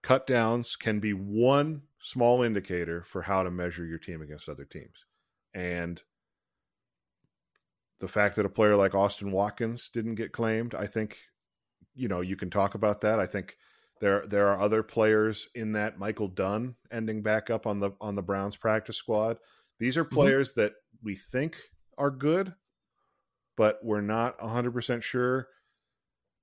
[0.01, 4.65] cut downs can be one small indicator for how to measure your team against other
[4.65, 5.05] teams.
[5.53, 6.01] And
[8.01, 11.17] the fact that a player like Austin Watkins didn't get claimed, I think,
[11.95, 13.19] you know, you can talk about that.
[13.19, 13.55] I think
[14.01, 18.15] there there are other players in that Michael Dunn ending back up on the on
[18.15, 19.37] the Browns practice squad.
[19.79, 20.15] These are mm-hmm.
[20.15, 21.55] players that we think
[21.97, 22.53] are good,
[23.55, 25.47] but we're not 100% sure.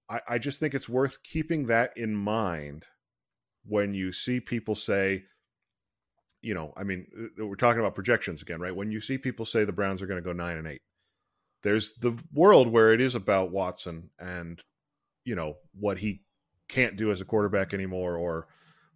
[0.09, 2.85] I, I just think it's worth keeping that in mind
[3.67, 5.25] when you see people say,
[6.43, 8.75] you know, I mean, we're talking about projections again, right?
[8.75, 10.83] When you see people say the Browns are going to go nine and eight,
[11.69, 14.59] there's the world where it is about Watson and,
[15.25, 16.23] you know, what he
[16.67, 18.47] can't do as a quarterback anymore or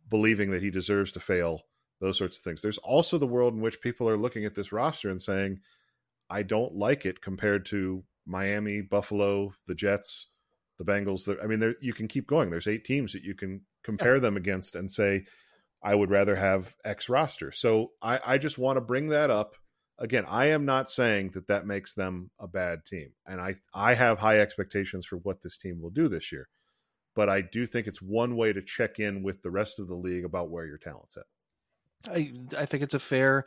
[0.08, 1.60] believing that he deserves to fail,
[2.00, 2.62] those sorts of things.
[2.62, 5.60] There's also the world in which people are looking at this roster and saying,
[6.30, 10.28] I don't like it compared to Miami, Buffalo, the Jets,
[10.78, 11.28] the Bengals.
[11.44, 12.48] I mean, there, you can keep going.
[12.48, 15.26] There's eight teams that you can compare them against and say,
[15.82, 17.52] I would rather have X roster.
[17.52, 19.56] So I, I just want to bring that up.
[19.98, 23.94] Again, I am not saying that that makes them a bad team, and I I
[23.94, 26.48] have high expectations for what this team will do this year.
[27.14, 29.94] But I do think it's one way to check in with the rest of the
[29.94, 31.26] league about where your talent's at.
[32.08, 33.44] I I think it's a fair,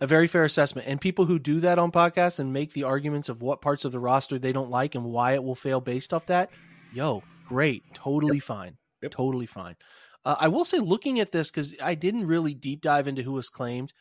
[0.00, 0.86] a very fair assessment.
[0.88, 3.92] And people who do that on podcasts and make the arguments of what parts of
[3.92, 6.50] the roster they don't like and why it will fail based off that,
[6.90, 9.10] yo, great, totally fine, Yep.
[9.10, 9.76] totally fine.
[10.24, 13.32] Uh, I will say, looking at this because I didn't really deep dive into who
[13.32, 13.92] was claimed.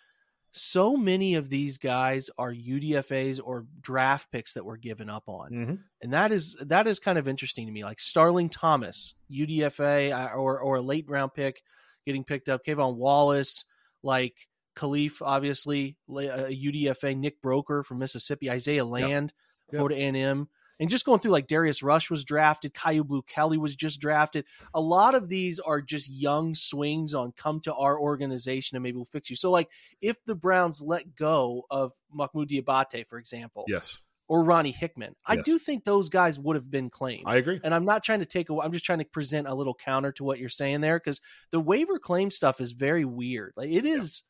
[0.58, 5.52] So many of these guys are UDFA's or draft picks that were given up on
[5.52, 5.76] Mm-hmm.
[6.02, 7.84] and that is that is kind of interesting to me.
[7.84, 11.62] Like Starling Thomas, UDFA uh, or or a late round pick
[12.06, 12.65] getting picked up.
[12.65, 13.63] Kayvon Wallace,
[14.04, 14.34] like
[14.76, 17.17] Kahlef, obviously la- a UDFA.
[17.17, 19.34] Nick Broeker from Mississippi, Isaiah Land,
[19.72, 19.80] Yep.
[19.80, 20.48] Florida A
[20.80, 24.46] and just going through like Darius Rush was drafted, Kyu Blu Kelly was just drafted.
[24.74, 28.96] A lot of these are just young swings on come to our organization and maybe
[28.98, 29.36] we'll fix you.
[29.36, 29.70] So like
[30.02, 34.00] if the Browns let go of Mohamoud Diabate, for example, Yes.
[34.28, 35.16] or Ronnie Hickman.
[35.26, 35.46] I Yes.
[35.46, 37.24] do think those guys would have been claimed.
[37.28, 37.60] I agree.
[37.63, 38.66] and I'm not trying to take away.
[38.66, 41.60] I'm just trying to present a little counter to what you're saying there because the
[41.62, 43.54] waiver claim stuff is very weird.
[43.56, 44.24] Like it is,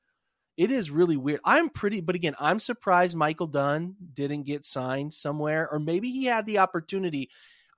[0.57, 1.39] it is really weird.
[1.45, 6.25] I'm pretty, but again, I'm surprised Michael Dunn didn't get signed somewhere, or maybe he
[6.25, 7.29] had the opportunity.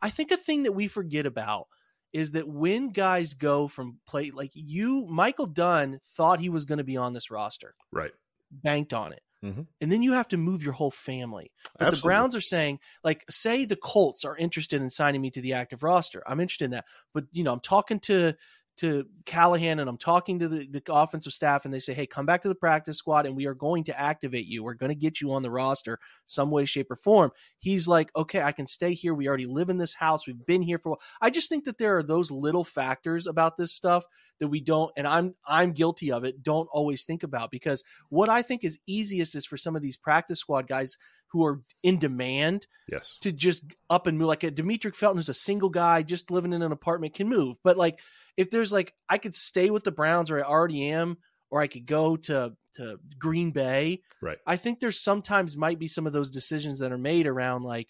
[0.01, 1.67] I think a thing that we forget about
[2.13, 6.79] is that when guys go from play like you, Michael Dunn thought he was going
[6.79, 8.13] to be on this roster, Right.
[8.49, 9.21] banked on it.
[9.43, 9.67] Mhm.
[9.79, 11.51] And then you have to move your whole family.
[11.77, 15.41] But the Browns are saying, like, say the Colts are interested in signing me to
[15.41, 16.23] the active roster.
[16.27, 16.85] I'm interested in that.
[17.13, 18.33] But you know, I'm talking to
[18.79, 22.25] to Callahan and I'm talking to the, the offensive staff, and they say, Hey, come
[22.25, 24.63] back to the practice squad and we are going to activate you.
[24.63, 27.31] We're going to get you on the roster some way, shape, or form.
[27.57, 29.13] He's like, Okay, I can stay here.
[29.13, 30.25] We already live in this house.
[30.27, 31.01] We've been here for a while.
[31.21, 34.05] I just think that there are those little factors about this stuff
[34.39, 38.29] that we don't, and I'm I'm guilty of it, don't always think about because what
[38.29, 40.97] I think is easiest is for some of these practice squad guys
[41.31, 43.17] who are in demand Yes.
[43.21, 44.27] to just up and move.
[44.27, 47.57] Like a Demetric Felton who's a single guy just living in an apartment can move.
[47.63, 47.99] But like
[48.39, 51.17] if there's like I could stay with the Browns or I already am,
[51.51, 54.01] or I could go to to Green Bay.
[54.21, 54.37] Right.
[54.47, 57.89] I think there's sometimes might be some of those decisions that are made around like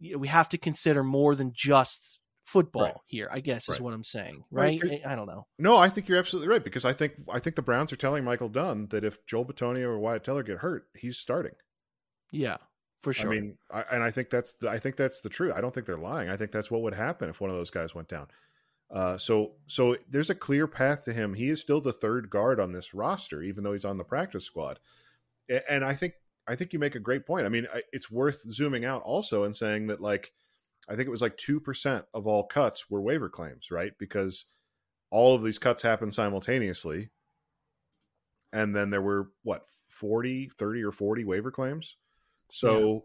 [0.00, 2.94] you know, we have to consider more than just football Right.
[3.06, 4.44] here, I guess is what I'm saying.
[4.50, 4.82] Right.
[4.82, 5.00] Right?
[5.06, 5.46] I I don't know.
[5.58, 8.22] No, I think you're absolutely right because I think I think the Browns are telling
[8.22, 11.54] Michael Dunn that if Joel Bitonio or Wyatt Teller get hurt, he's starting.
[12.30, 12.58] Yeah,
[13.02, 13.32] for sure.
[13.32, 15.54] I mean, I, and I think that's I think that's the truth.
[15.56, 16.28] I don't think they're lying.
[16.28, 18.26] I think that's what would happen if one of those guys went down.
[18.90, 21.34] Uh, so so there's a clear path to him.
[21.34, 24.44] He is still the third guard on this roster, even though he's on the practice
[24.44, 24.78] squad.
[25.68, 26.14] And I think
[26.46, 27.46] I think you make a great point.
[27.46, 30.32] I mean, it's worth zooming out also and saying that like
[30.88, 33.92] I think it was like two percent of all cuts were waiver claims, right?
[33.98, 34.46] Because
[35.10, 37.10] all of these cuts happened simultaneously,
[38.52, 41.96] and then there were what 40, 30 or forty waiver claims.
[42.50, 43.04] So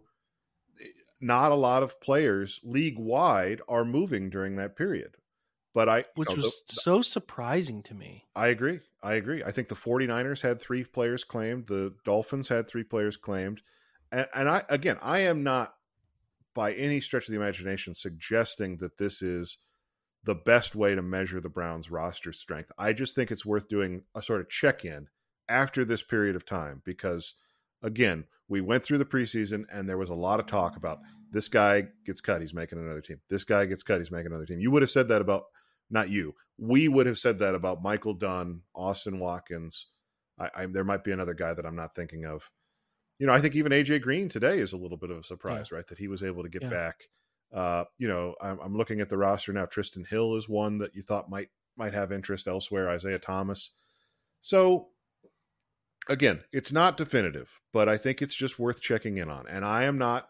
[1.22, 5.16] not a lot of players league wide are moving during that period.
[5.74, 8.26] But I, which know, was the- so surprising to me.
[8.36, 8.80] I agree.
[9.04, 9.44] I agree.
[9.44, 11.68] I think the 49ers had three players claimed.
[11.68, 13.62] The Dolphins had three players claimed.
[14.12, 15.76] And, and I, again, I am not
[16.54, 19.60] by any stretch of the imagination suggesting that this is
[20.24, 22.72] the best way to measure the Browns roster strength.
[22.78, 25.08] I just think it's worth doing a sort of check in
[25.48, 27.36] after this period of time because,
[27.82, 31.00] again, we went through the preseason and there was a lot of talk about
[31.32, 33.22] this guy gets cut, he's making another team.
[33.30, 34.60] This guy gets cut, he's making another team.
[34.60, 35.46] You would have said that about
[35.90, 36.36] not you.
[36.58, 39.88] We would have said that about Michael Dunn, Austin Watkins.
[40.40, 42.50] I, I there might be another guy that I'm not thinking of.
[43.18, 45.72] You know, I think even AJ Green today is a little bit of a surprise,
[45.72, 45.86] right?
[45.88, 46.70] That he was able to get Yeah.
[46.70, 46.96] back.
[47.52, 49.66] Uh, you know, I'm, I'm looking at the roster now.
[49.66, 52.90] Trysten Hill is one that you thought might might have interest elsewhere.
[52.90, 53.72] Isaiah Thomas.
[54.42, 54.90] So
[56.08, 59.48] again, it's not definitive, but I think it's just worth checking in on.
[59.48, 60.28] And I am not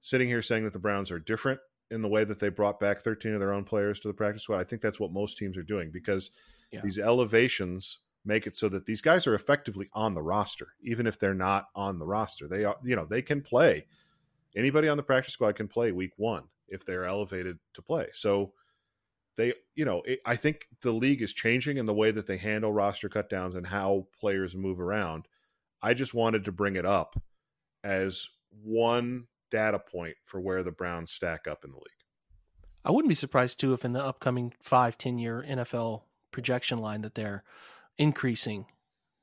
[0.00, 3.00] sitting here saying that the Browns are different in the way that they brought back
[3.00, 4.58] 13 of their own players to the practice squad.
[4.60, 6.30] I think that's what most teams are doing because
[6.70, 6.80] Yeah.
[6.82, 11.18] these elevations make it so that these guys are effectively on the roster, even if
[11.18, 12.46] they're not on the roster.
[12.46, 13.86] They are, you know, they can play.
[14.54, 18.08] Anybody on the practice squad can play week one if they're elevated to play.
[18.12, 18.52] So
[19.36, 22.36] they, you know, it, I think the league is changing in the way that they
[22.36, 25.26] handle roster cutdowns and how players move around.
[25.82, 27.20] I just wanted to bring it up
[27.82, 28.28] as
[28.62, 31.84] one data point for where the Browns stack up in the league.
[32.84, 37.02] I wouldn't be surprised too if in the upcoming five, 10 year NFL projection line
[37.02, 37.44] that they're
[37.98, 38.66] increasing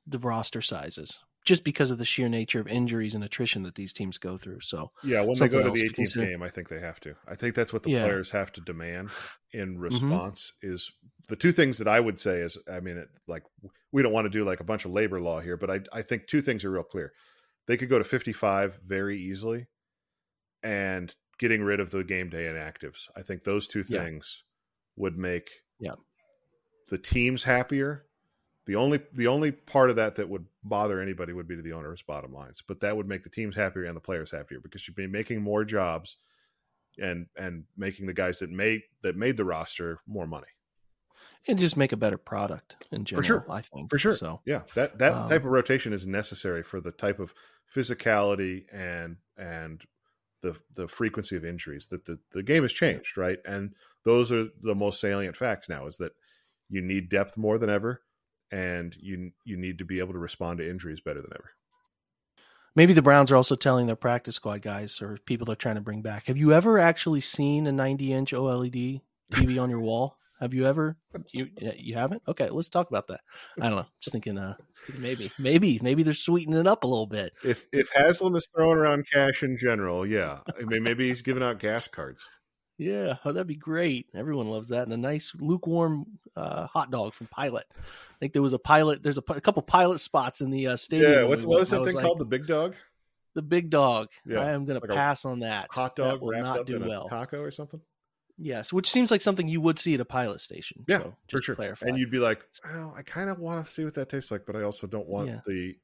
[0.06, 3.92] the roster sizes just because of the sheer nature of injuries and attrition that these
[3.92, 4.60] teams go through.
[4.60, 6.26] So Yeah, when they go to the to 18th consider.
[6.26, 7.14] game, I think they have to.
[7.26, 7.98] I think that's what the Yeah.
[8.00, 8.06] Mm-hmm.
[8.08, 9.10] players have to demand
[9.52, 10.52] in response.
[10.62, 10.90] Is
[11.28, 13.44] the two things that I would say is, I mean, it, like
[13.92, 16.02] we don't want to do like a bunch of labor law here, but I I
[16.02, 17.12] think two things are real clear.
[17.66, 19.66] They could go to 55 very easily,
[20.62, 23.08] and getting rid of the game day inactives.
[23.16, 24.02] I think those two Yeah.
[24.04, 24.44] things
[24.96, 25.94] would make Yeah.
[26.88, 28.06] the teams happier.
[28.66, 31.72] The only the only part of that that would bother anybody would be to the
[31.72, 34.86] owner's bottom lines, but that would make the teams happier and the players happier because
[34.86, 36.18] you'd be making more jobs
[37.00, 40.48] and and making the guys that made that made the roster more money.
[41.46, 43.46] and just make a better product in general, For sure.
[43.50, 43.88] I think.
[43.90, 44.14] For sure.
[44.16, 47.32] So Yeah, that that Um, type of rotation is necessary for the type of
[47.74, 49.82] physicality and and
[50.42, 53.38] the the frequency of injuries that the the game has changed, right?
[53.44, 53.74] And
[54.04, 56.12] those are the most salient facts now is that
[56.68, 58.02] you need depth more than ever
[58.50, 61.50] and you you need to be able to respond to injuries better than ever.
[62.74, 65.80] maybe the Browns are also telling their practice squad guys or people they're trying to
[65.80, 66.26] bring back.
[66.26, 69.00] Have you ever actually seen a 90 inch OLED
[69.32, 70.16] TV on your wall?
[70.40, 70.96] Have you ever?
[71.32, 72.22] You you haven't?
[72.28, 73.20] Okay, let's talk about that.
[73.60, 73.86] I don't know.
[74.00, 74.54] Just thinking, uh,
[74.96, 77.32] maybe, maybe, maybe they're sweetening it up a little bit.
[77.44, 81.42] If if Haslam is throwing around cash in general, yeah, I mean maybe he's giving
[81.42, 82.24] out gas cards.
[82.78, 84.06] Yeah, oh, that'd be great.
[84.14, 87.66] Everyone loves that, and a nice lukewarm uh, hot dog from Pilot.
[87.76, 87.80] I
[88.20, 89.02] think there was a pilot.
[89.02, 91.12] There's a, a couple pilot spots in the uh, stadium.
[91.12, 92.20] Yeah, what's what was that thing like, called?
[92.20, 92.76] The big dog,
[93.34, 94.08] The big dog.
[94.24, 95.66] Yeah, I am going like to pass on that.
[95.72, 97.06] hot That dog will wrapped not do in well.
[97.06, 97.80] a taco or something.
[98.40, 100.84] Yes, which seems like something you would see at a pilot station.
[100.86, 101.54] Yeah, so, for just to sure.
[101.56, 101.86] Clarify.
[101.86, 104.46] And you'd be like, well, I kind of want to see what that tastes like,
[104.46, 105.40] but I also don't want Yeah.
[105.44, 105.76] the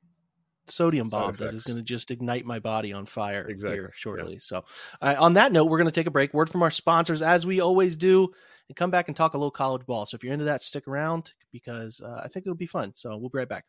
[0.66, 3.82] sodium Side bomb that is going to just ignite my body on fire Exactly, here
[3.86, 3.94] yeah.
[3.94, 4.38] shortly.
[4.38, 4.64] So,
[5.02, 6.32] uh, on that note, we're going to take a break.
[6.32, 8.30] Word from our sponsors, as we always do,
[8.68, 10.06] and come back and talk a little college ball.
[10.06, 12.92] So, if you're into that, stick around because uh, I think it'll be fun.
[12.94, 13.64] So, we'll be right back.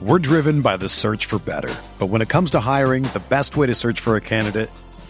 [0.00, 1.72] We're driven by the search for better.
[1.98, 4.70] But when it comes to hiring, the best way to search for a candidate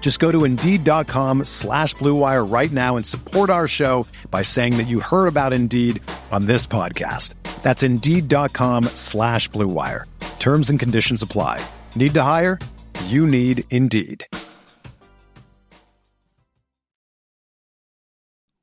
[0.00, 4.76] Just go to Indeed.com slash Blue Wire right now and support our show by saying
[4.76, 7.34] that you heard about Indeed on this podcast.
[7.64, 10.06] That's Indeed.com slash Blue Wire.
[10.38, 11.60] Terms and conditions apply.
[11.96, 12.60] Need to hire?
[13.06, 14.24] You need Indeed.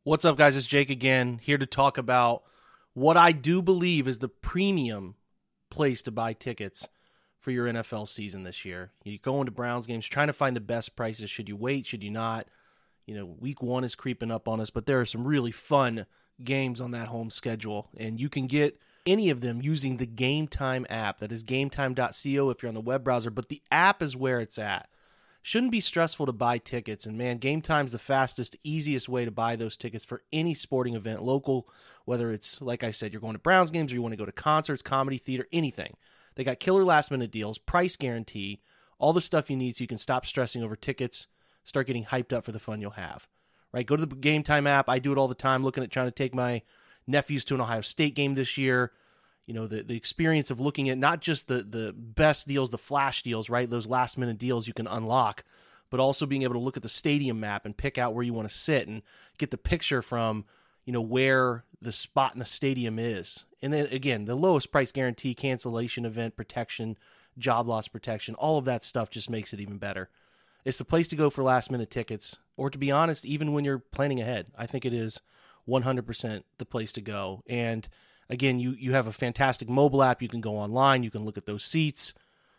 [0.06, 0.56] What's up, guys?
[0.56, 2.44] It's Jake again, here to talk about
[2.94, 5.16] what I do believe is the premium
[5.70, 6.88] place to buy tickets
[7.44, 8.92] for your NFL season this year.
[9.04, 11.30] You go into Browns games trying to find the best prices.
[11.30, 11.86] Should you wait?
[11.86, 12.48] Should you not?
[13.06, 16.06] You know, week one is creeping up on us, but there are some really fun
[16.44, 20.48] games on that home schedule, and you can get any of them using the Game
[20.48, 21.20] Time app.
[21.20, 24.58] That is gametime.co if you're on the web browser, but the app is where it's
[24.58, 24.88] at
[25.44, 27.06] shouldn't be stressful to buy tickets.
[27.06, 30.96] And man, Game Time's the fastest, easiest way to buy those tickets for any sporting
[30.96, 31.68] event, local,
[32.06, 34.26] whether it's, like I said, you're going to Browns games or you want to go
[34.26, 35.96] to concerts, comedy, theater, anything.
[36.36, 38.62] They got killer last minute deals, price guarantee,
[39.00, 41.28] all the stuff you need so you can stop stressing over tickets,
[41.64, 43.28] start getting hyped up for the fun you'll have.
[43.72, 43.86] Right?
[43.86, 44.88] Go to the Game Time app.
[44.88, 46.62] I do it all the time, looking at trying to take my
[47.08, 48.92] nephews to an Ohio State game this year
[49.46, 52.78] you know the the experience of looking at not just the the best deals the
[52.78, 55.44] flash deals right those last minute deals you can unlock
[55.90, 58.34] but also being able to look at the stadium map and pick out where you
[58.34, 59.02] want to sit and
[59.38, 60.46] get the picture from
[60.86, 64.92] you know where the spot in the stadium is and then again the lowest price
[64.92, 66.98] guarantee cancellation event protection
[67.38, 70.10] job loss protection all of that stuff just makes it even better
[70.66, 73.66] it's the place to go for last minute tickets or to be honest even when
[73.66, 75.22] you're planning ahead i think it is
[75.68, 77.88] 100% the place to go and
[78.30, 80.22] Again, you you have a fantastic mobile app.
[80.22, 81.04] You can go online.
[81.04, 82.14] You can look at those seats.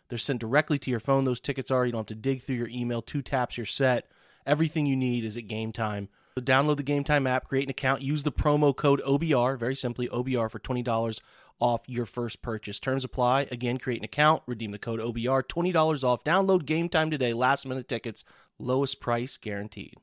[0.07, 1.25] They're sent directly to your phone.
[1.25, 1.85] Those tickets are.
[1.85, 3.01] You don't have to dig through your email.
[3.01, 4.09] Two taps, you're set.
[4.45, 6.09] Everything you need is at Game Time.
[6.37, 9.73] So download the Game Time app, create an account, use the promo code OBR, very
[9.73, 11.21] simply OBR for twenty dollars
[11.61, 12.77] off your first purchase.
[12.77, 13.47] Terms apply.
[13.51, 16.25] Again, create an account, redeem the code OBR, twenty dollars off.
[16.25, 17.31] Download Game Time today.
[17.31, 18.25] Last minute tickets,
[18.59, 19.93] lowest price guaranteed.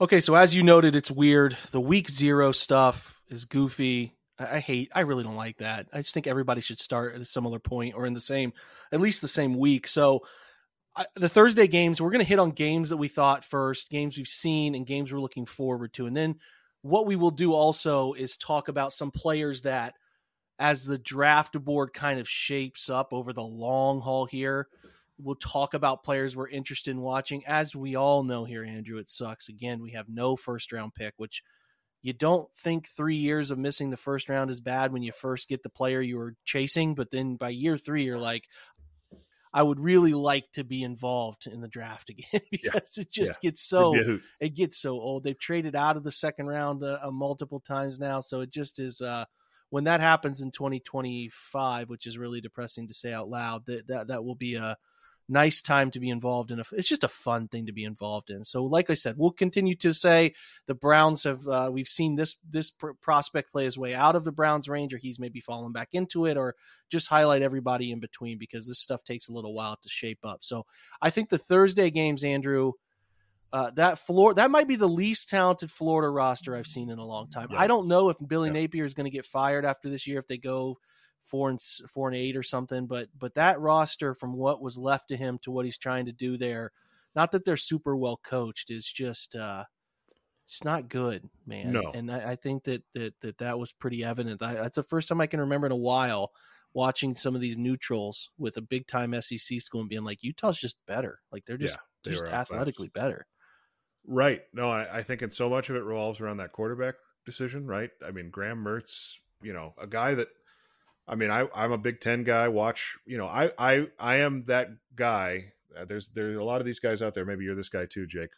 [0.00, 1.56] Okay, so as you noted, it's weird.
[1.72, 4.14] The week zero stuff is goofy.
[4.38, 4.92] I hate.
[4.94, 5.88] I really don't like that.
[5.92, 8.52] I just think everybody should start at a similar point or in the same,
[8.92, 9.88] at least the same week.
[9.88, 10.22] So
[11.14, 14.26] The Thursday games, we're going to hit on games that we thought first, games we've
[14.26, 16.36] seen, and games we're looking forward to, and then
[16.82, 19.94] what we will do also is talk about some players that,
[20.58, 24.68] as the draft board kind of shapes up over the long haul here.
[25.20, 27.44] We'll talk about players we're interested in watching.
[27.46, 29.48] As we all know here, Andrew, it sucks.
[29.48, 31.42] Again, we have no first round pick, which
[32.02, 35.48] you don't think three years of missing the first round is bad when you first
[35.48, 38.44] get the player you were chasing, but then by year three, you're like,
[39.58, 43.50] I would really like to be involved in the draft again because it just yeah.
[43.50, 44.22] gets so It'd be a hoot.
[44.38, 45.24] it gets so old.
[45.24, 48.78] They've traded out of the second round uh, uh, multiple times now, so it just
[48.78, 49.00] is.
[49.00, 49.24] Uh,
[49.70, 54.06] when that happens in 2025, which is really depressing to say out loud, that that
[54.06, 54.76] that will be a
[55.28, 56.58] nice time to be involved in.
[56.60, 58.44] A, it's just a fun thing to be involved in.
[58.44, 60.34] So, like I said, we'll continue to say
[60.66, 61.46] the Browns have.
[61.46, 64.94] Uh, we've seen this this pr- prospect play his way out of the Browns range,
[64.94, 66.54] or he's maybe fallen back into it, or
[66.90, 70.38] just highlight everybody in between because this stuff takes a little while to shape up.
[70.40, 70.64] So,
[71.02, 72.72] I think the Thursday games, Andrew.
[73.50, 77.04] Uh, that floor that might be the least talented Florida roster I've seen in a
[77.06, 77.48] long time.
[77.50, 77.58] Yeah.
[77.58, 78.60] I don't know if Billy Yeah.
[78.60, 80.76] Napier is going to get fired after this year if they go
[81.28, 82.86] four and four and eight or something.
[82.86, 86.12] But but that roster from what was left to him to what he's trying to
[86.12, 86.72] do there,
[87.14, 89.64] not that they're super well coached, is just uh,
[90.46, 91.72] it's not good, man.
[91.72, 91.92] No.
[91.94, 94.42] and I, I think that that that that was pretty evident.
[94.42, 96.32] I, that's the first time I can remember in a while
[96.74, 100.58] watching some of these neutrals with a big time SEC school and being like, Utah's
[100.58, 101.20] just better.
[101.32, 103.26] Like they're just Yeah, they just athletically better.
[104.06, 104.42] Right.
[104.54, 106.94] No, I, I think and so much of it revolves around that quarterback
[107.26, 107.90] decision, right?
[108.04, 110.28] I mean, Graham Mertz, you know, a guy that
[111.08, 112.48] I mean, I I'm a Big Ten guy.
[112.48, 115.52] Watch, you know, I I I am that guy.
[115.76, 117.24] Uh, there's there's a lot of these guys out there.
[117.24, 118.30] Maybe you're this guy too, Jake.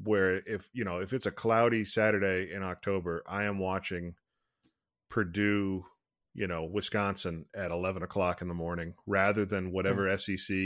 [0.00, 4.14] Where if you know if it's a cloudy Saturday in October, I am watching
[5.08, 5.84] Purdue,
[6.34, 10.56] you know, Wisconsin at eleven o'clock in the morning, rather than whatever SEC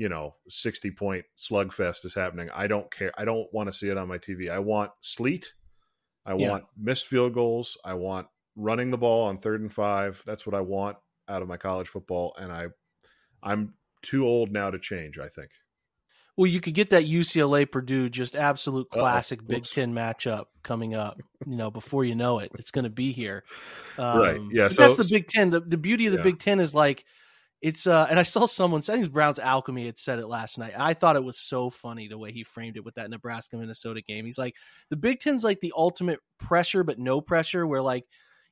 [0.00, 3.88] you know 60 point slugfest is happening i don't care i don't want to see
[3.88, 5.54] it on my tv i want sleet
[6.24, 6.50] i Yeah.
[6.50, 8.28] want missed field goals i want
[8.60, 10.96] running the ball on third and five that's what i want
[11.28, 12.66] out of my college football and i
[13.42, 15.50] i'm too old now to change i think
[16.36, 19.00] Well, you could get that UCLA Purdue just absolute Uh-oh.
[19.00, 19.64] classic Big.
[19.64, 21.18] Ten matchup coming up.
[21.44, 23.42] You know, before you know it, it's going to be here.
[23.98, 24.40] Right.
[24.52, 25.50] Yeah, so- that's the Big Ten.
[25.50, 26.30] The, the beauty of the Yeah.
[26.30, 27.04] Big Ten is like
[27.60, 27.88] it's.
[27.88, 28.82] uh And I saw someone.
[28.88, 30.74] I think Brown's Alchemy had said it last night.
[30.78, 34.00] I thought it was so funny the way he framed it with that Nebraska Minnesota
[34.00, 34.24] game.
[34.24, 34.54] He's like,
[34.90, 37.66] the Big Ten's like the ultimate pressure, but no pressure.
[37.66, 38.04] Where like.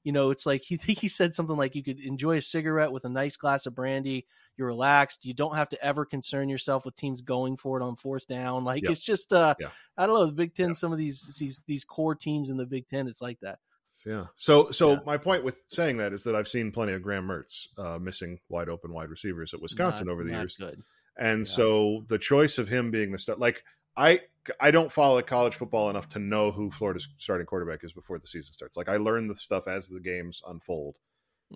[0.06, 2.92] You know, it's like he think he said something like you could enjoy a cigarette
[2.92, 4.24] with a nice glass of brandy
[4.56, 5.26] you're relaxed.
[5.26, 8.64] You don't have to ever concern yourself with teams going for it on fourth down.
[8.64, 8.92] Like Yeah.
[8.92, 9.68] it's just uh Yeah.
[9.98, 10.72] I don't know, the Big Ten, Yeah.
[10.74, 13.58] some of these these these core teams in the Big Ten, it's like that.
[14.06, 17.26] yeah so so my point with saying that is that i've seen plenty of graham
[17.26, 20.82] mertz uh, missing wide open wide receivers at wisconsin Not- over the years Good.
[21.18, 23.64] And so the choice of him being the start, like
[23.96, 24.20] I,
[24.60, 28.26] I don't follow college football enough to know who Florida's starting quarterback is before the
[28.26, 28.76] season starts.
[28.76, 30.96] Like I learn the stuff as the games unfold.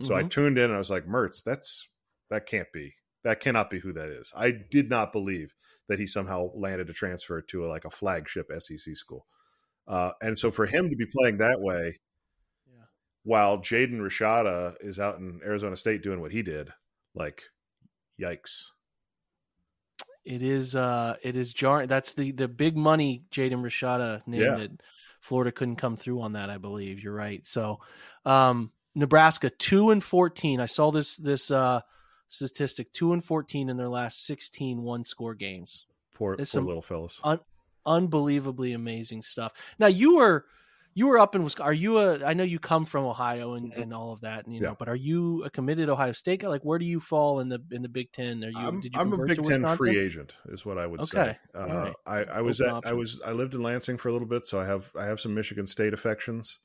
[0.03, 0.31] So I Mhm.
[0.31, 1.89] tuned in and I was like, Mertz, that's
[2.31, 4.33] that can't be, that cannot be who that is.
[4.37, 5.55] I did not believe
[5.89, 9.27] that he somehow landed a transfer to a, like a flagship SEC school.
[9.89, 11.99] Uh, and so for him to be playing that way,
[12.69, 12.85] Yeah.
[13.25, 16.71] while Jaden Rashada is out in Arizona State doing what he did,
[17.15, 17.43] like,
[18.21, 18.63] yikes.
[20.31, 21.89] It is uh it is jarring.
[21.89, 24.57] That's the the big money Jaden Rashada name Yeah.
[24.57, 24.71] that
[25.21, 27.03] Florida couldn't come through on that, I believe.
[27.03, 27.45] You're right.
[27.47, 27.81] So
[28.25, 30.61] um Nebraska two and fourteen.
[30.61, 31.81] I saw this this uh
[32.29, 35.87] statistic two and fourteen in their last 16 one score games.
[36.15, 37.21] Poor, poor some little fellas.
[37.25, 37.41] un-
[37.85, 39.53] unbelievably amazing stuff.
[39.81, 40.45] Now you were
[40.95, 41.69] you were up in Wisconsin.
[41.71, 42.25] Are you a?
[42.25, 44.75] I know you come from Ohio and, and all of that, and, you know.
[44.79, 46.49] But are you a committed Ohio State guy?
[46.49, 48.43] Like, where do you fall in the in the Big Ten?
[48.45, 48.57] Are you?
[48.59, 51.39] I'm, did you I'm a Big Ten free agent, is what I would Okay.
[51.55, 51.59] say.
[51.59, 51.95] Uh, right.
[52.07, 54.47] I, I was Open at, I was I lived in Lansing for a little bit,
[54.47, 56.59] so I have I have some Michigan State affections,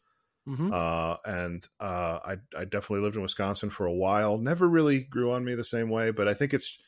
[0.47, 0.71] Mhm.
[0.73, 4.37] uh, and uh, I I definitely lived in Wisconsin for a while.
[4.37, 6.79] Never really grew on me the same way, but I think it's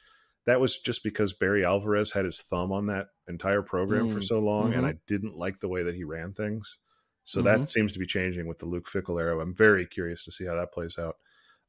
[0.45, 4.23] that was just because Barry Alvarez had his thumb on that entire program for Mm.
[4.23, 4.89] so long, and Mhm.
[4.89, 6.79] I didn't like the way that he ran things.
[7.27, 7.45] So Mhm.
[7.45, 9.37] that seems to be changing with the Luke Fickell era.
[9.39, 11.17] I'm very curious to see how that plays out.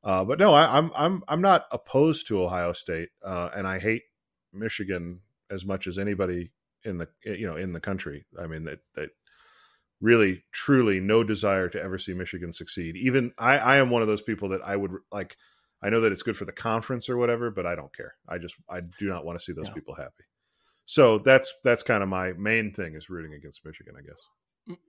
[0.04, 3.80] Uh, but no, I, I'm I'm I'm not opposed to Ohio State, uh, and I
[3.80, 4.04] hate
[4.52, 6.52] Michigan as much as anybody
[6.84, 8.24] in the you know in the country.
[8.40, 9.10] I mean that that
[10.00, 12.96] really truly no desire to ever see Michigan succeed.
[12.96, 15.36] Even I, I am one of those people that I would like.
[15.82, 18.14] I know that it's good for the conference or whatever, but I don't care.
[18.28, 19.74] I just I do not want to see those Yeah.
[19.74, 20.24] people happy.
[20.86, 24.28] So that's that's kind of my main thing is rooting against Michigan, I guess.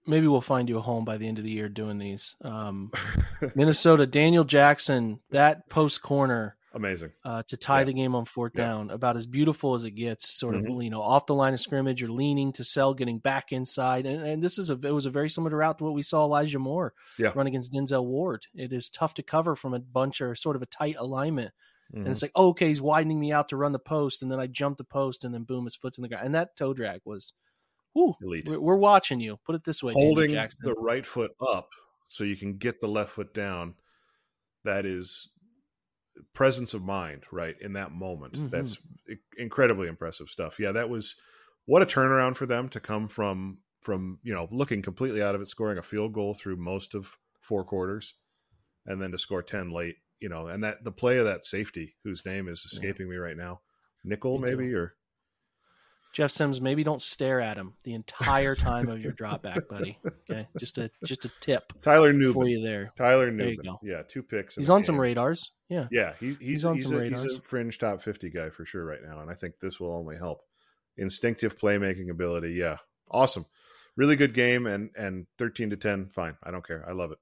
[0.06, 2.36] Maybe we'll find you a home by the end of the year doing these.
[2.42, 2.92] Um,
[3.56, 7.12] Minnesota, Daniel Jackson, that post corner Amazing.
[7.24, 7.86] uh, to tie Yeah.
[7.86, 8.66] the game on fourth Yeah.
[8.68, 10.38] down, about as beautiful as it gets.
[10.38, 10.84] Sort of, Mhm.
[10.84, 14.22] you know, off the line of scrimmage, you're leaning to sell, getting back inside, and,
[14.26, 16.60] and this is a it was a very similar route to what we saw Elijah
[16.60, 17.32] Moore Yeah.
[17.36, 18.46] run against Denzel Ward.
[18.54, 21.54] It is tough to cover from a bunch or sort of a tight alignment,
[21.94, 22.00] Mhm.
[22.00, 24.40] and it's like, oh, okay, he's widening me out to run the post, and then
[24.40, 26.74] I jump the post, and then boom, his foot's in the ground, and that toe
[26.74, 27.34] drag was,
[27.94, 28.48] whoo, Elite.
[28.48, 29.38] we're, watching you.
[29.46, 30.32] Put it this way, holding
[30.62, 31.70] the right foot up
[32.08, 33.76] so you can get the left foot down
[34.66, 35.32] that is
[36.34, 38.50] presence of mind right in that moment Mhm.
[38.52, 38.78] that's
[39.38, 41.16] incredibly impressive stuff yeah that was
[41.66, 45.42] what a turnaround for them to come from from you know looking completely out of
[45.42, 48.16] it scoring a field goal through most of four quarters
[48.86, 51.96] and then to score 10 late you know and that the play of that safety
[52.04, 53.62] whose name is escaping me right now
[54.04, 54.58] nickel Me too.
[54.58, 54.96] maybe or
[56.12, 59.98] Jeff Sims, maybe don't stare at him the entire time of your drop back, buddy.
[60.30, 62.92] Okay, just a just a tip tyler for you there.
[62.98, 63.80] tyler There you Nubin go.
[63.84, 65.52] yeah two picks He's on some radars.
[65.70, 65.88] Yeah.
[65.92, 68.66] Yeah, he's he's, He's on he's some a, he's a fringe top fifty guy for
[68.66, 70.42] sure right now, and I think this will only help
[70.98, 72.54] instinctive playmaking ability.
[72.54, 72.78] Yeah,
[73.12, 73.46] awesome,
[73.96, 76.36] really good game, and and thirteen to ten, fine.
[76.44, 76.84] I don't care.
[76.88, 77.20] I love it.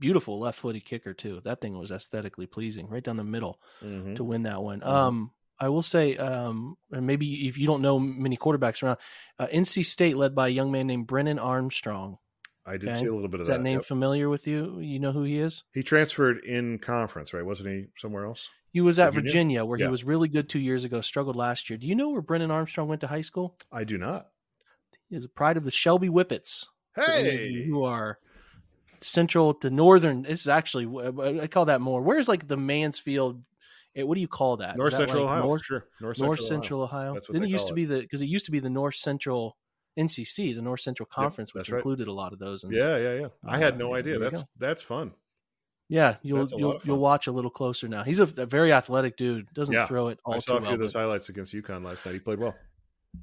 [0.00, 1.40] Beautiful left footed kicker too.
[1.44, 4.16] That thing was aesthetically pleasing, right down the middle Mhm.
[4.16, 4.80] to win that one.
[4.80, 4.86] Mhm.
[4.86, 5.30] Um,
[5.60, 8.98] I will say, um, and maybe if you don't know many quarterbacks around,
[9.38, 12.18] uh, NC State led by a young man named Brennan Armstrong.
[12.66, 12.98] I did Okay.
[13.00, 13.62] see a little bit of Is that that.
[13.62, 13.84] name yep.
[13.84, 14.78] familiar with you?
[14.80, 15.64] You know who he is?
[15.74, 17.44] He transferred in conference, right?
[17.44, 18.48] Wasn't he somewhere else?
[18.70, 19.22] He was at Virginia?
[19.30, 19.86] Virginia, where Yeah.
[19.86, 21.76] he was really good two years ago, struggled last year.
[21.76, 23.56] Do you know where Brennan Armstrong went to high school?
[23.72, 24.28] I do not.
[25.10, 26.66] He is a pride of the Shelby Whippets.
[26.94, 28.18] for any of you Hey, who are
[29.00, 30.22] central to northern.
[30.22, 30.86] This is actually
[31.40, 32.02] I call that more.
[32.02, 33.42] Where's like the Mansfield?
[33.96, 34.76] Eh, What do you call that?
[34.76, 35.86] North that Central like Ohio, North, for sure.
[36.00, 37.14] North, North Central, Central Ohio.
[37.20, 37.76] Didn't it used to it.
[37.76, 39.56] be the because it used to be the North Central
[39.98, 41.76] NCC, the North Central Conference, which right.
[41.78, 42.64] included a lot of those.
[42.64, 43.28] And Yeah, yeah, yeah.
[43.44, 44.18] I had Uh, no yeah, idea.
[44.18, 45.12] That's that's fun.
[45.88, 48.02] yeah, you'll That's a lot you'll you'll watch a little closer now.
[48.02, 49.52] He's a, a very athletic dude.
[49.52, 49.86] Doesn't Yeah.
[49.86, 52.12] throw it all I saw a few well, of those highlights against UConn last night.
[52.12, 52.54] He played well.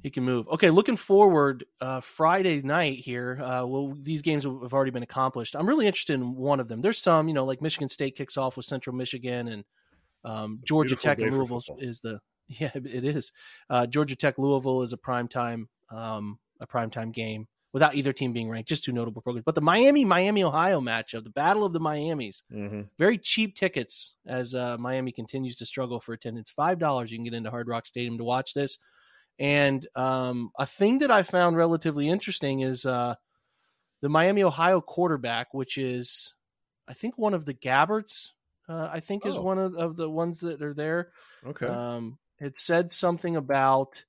[0.04, 0.46] he can move.
[0.48, 3.40] Okay, looking forward, uh, Friday night here.
[3.42, 5.56] Uh, well, these games have already been accomplished.
[5.56, 6.80] I'm really interested in one of them.
[6.80, 9.64] There's some, you know, like Michigan State kicks off with Central Michigan, and
[10.24, 13.32] um, Georgia Tech and Louisville is the yeah, it is.
[13.68, 18.12] Uh, Georgia Tech Louisville is a prime time um, a prime time game without either
[18.12, 18.68] team being ranked.
[18.68, 22.42] Just two notable programs, but the Miami Miami Ohio matchup, the Battle of the Miamis,
[22.50, 26.50] hmm very cheap tickets as uh, Miami continues to struggle for attendance.
[26.50, 28.78] Five dollars you can get into Hard Rock Stadium to watch this.
[29.38, 33.14] And um, a thing that I found relatively interesting is uh,
[34.02, 36.34] the Miami Ohio quarterback, which is
[36.86, 38.30] I think one of the Gabberts.
[38.70, 39.42] Uh, I think is Oh.
[39.42, 41.10] one of, of the ones that are there.
[41.44, 41.66] Okay.
[41.66, 44.04] Um, it said something about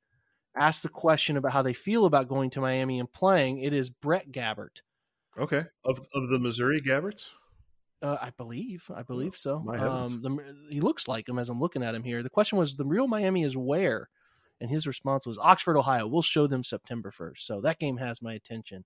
[0.55, 3.57] asked the question about how they feel about going to Miami and playing.
[3.59, 4.81] It is Brett Gabbert.
[5.37, 5.63] okay.
[5.85, 7.31] Of of the Missouri Gabberts.
[8.03, 8.89] Uh, I believe.
[8.93, 9.57] I believe so.
[9.69, 12.21] Um, the, he looks like him as I'm looking at him here.
[12.23, 14.09] The question was the real Miami is where,
[14.59, 16.07] and his response was Oxford, Ohio.
[16.07, 17.45] We'll show them September first.
[17.45, 18.85] So that game has my attention.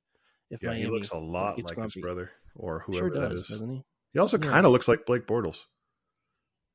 [0.50, 3.42] If Yeah, Miami he looks a lot like his brother or sure whoever that does,
[3.44, 3.48] is.
[3.48, 3.84] doesn't he?
[4.16, 4.50] He also Yeah.
[4.50, 5.66] kind of looks like Blake Bortles.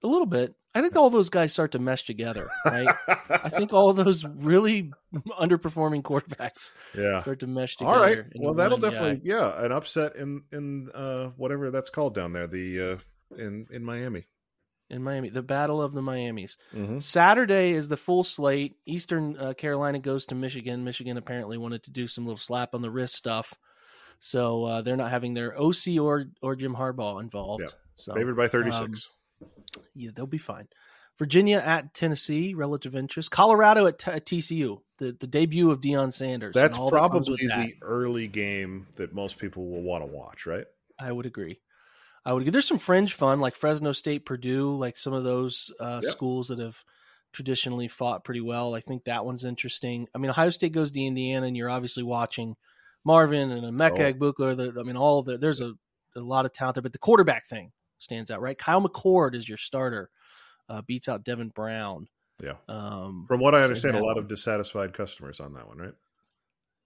[0.05, 0.55] A little bit.
[0.75, 2.49] I think all those guys start to mesh together.
[2.65, 2.87] Right.
[3.29, 4.93] I think all those really
[5.31, 7.21] underperforming quarterbacks yeah.
[7.23, 7.97] start to mesh together.
[7.97, 8.25] All right.
[8.37, 8.91] Well, that'll guy.
[8.91, 13.01] definitely yeah, an upset in in uh whatever that's called down there, the
[13.33, 14.29] uh in in Miami.
[14.91, 16.57] in Miami, the Battle of the Miamis.
[16.75, 16.99] Mm-hmm.
[17.01, 18.77] Saturday is the full slate.
[18.87, 20.85] Eastern uh, Carolina goes to Michigan.
[20.85, 23.55] Michigan apparently wanted to do some little slap on the wrist stuff,
[24.21, 27.63] so uh, they're not having their OC or or Jim Harbaugh involved.
[27.65, 27.71] Yeah.
[27.97, 29.09] So Favored by 36.
[29.95, 30.69] yeah, they'll be fine.
[31.19, 33.31] Virginia at Tennessee, relative interest.
[33.31, 36.55] Colorado at, t- at TCU, the, the debut of Deion Sanders.
[36.55, 37.67] that's probably that.
[37.67, 40.65] the early game that most people will want to watch, right?
[40.99, 41.61] I would agree.
[42.25, 42.47] I would.
[42.47, 46.11] There's some fringe fun like Fresno State, Purdue, like some of those uh, Yep.
[46.11, 46.83] schools that have
[47.35, 48.75] traditionally fought pretty well.
[48.75, 50.07] I think that one's interesting.
[50.15, 52.57] I mean, Ohio State goes to Indiana, and you're obviously watching
[53.05, 54.13] Marvin and Emeka Oh.
[54.13, 54.57] Egbuka.
[54.57, 55.73] The, I mean, all the there's a,
[56.17, 58.57] a lot of talent there, but the quarterback thing stands out, right?
[58.59, 60.11] Kyle McCord is your starter,
[60.69, 62.07] uh, beats out Devin Brown.
[62.43, 62.55] Yeah.
[62.69, 65.95] Um, From what I understand, a lot of dissatisfied customers on that one, right?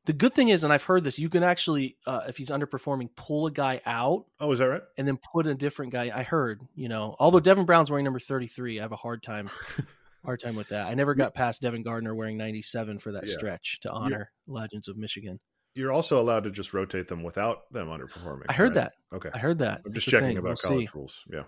[0.06, 3.08] the good thing is, and I've heard this, you can actually, uh, if he's underperforming,
[3.16, 4.82] pull a guy out Oh, is that right?
[4.98, 6.12] and then put a different guy.
[6.14, 9.48] I heard, you know, although Devin Brown's wearing number 33, I have a hard time
[10.24, 10.88] hard time with that.
[10.88, 13.32] I never got past Devin Gardner wearing 97 for that Yeah.
[13.32, 15.40] stretch to honor Legends of Michigan.
[15.74, 18.44] You're also allowed to just rotate them without them underperforming.
[18.48, 18.74] I heard right?
[18.74, 18.92] that.
[19.12, 19.30] Okay.
[19.34, 19.82] I heard that.
[19.84, 20.92] I'm just a checking about We'll college see.
[20.94, 21.24] rules.
[21.30, 21.44] Yeah.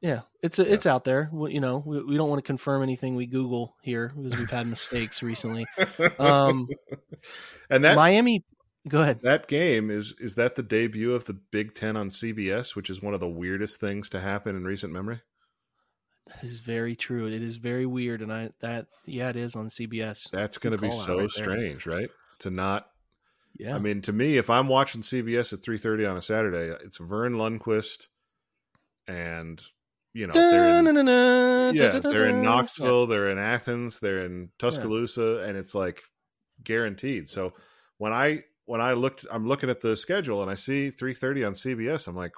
[0.00, 1.30] Yeah, it's a, it's out there.
[1.32, 4.50] We, you know, we, we don't want to confirm anything we Google here because we've
[4.50, 5.64] had mistakes recently.
[6.18, 6.68] Um,
[7.70, 8.44] and that Miami,
[8.86, 9.20] go ahead.
[9.22, 13.00] that game is is that the debut of the Big Ten on CBS, which is
[13.00, 15.22] one of the weirdest things to happen in recent memory.
[16.26, 17.26] That is very true.
[17.26, 20.30] It is very weird, and I that yeah, it is on CBS.
[20.30, 21.44] That's going to be so right there.
[21.44, 22.10] strange, right?
[22.40, 22.88] To not
[23.56, 26.98] Yeah, I mean, to me, if I'm watching CBS at 3:30 on a Saturday, it's
[26.98, 28.08] Verne Lundquist,
[29.06, 29.62] and
[30.12, 35.56] you know they're in, yeah they're in Knoxville, they're in Athens, they're in Tuscaloosa, and
[35.56, 36.02] it's like
[36.62, 37.28] guaranteed.
[37.28, 37.52] So
[37.98, 41.52] when I when I looked, I'm looking at the schedule and I see 3:30 on
[41.54, 42.08] CBS.
[42.08, 42.32] I'm like,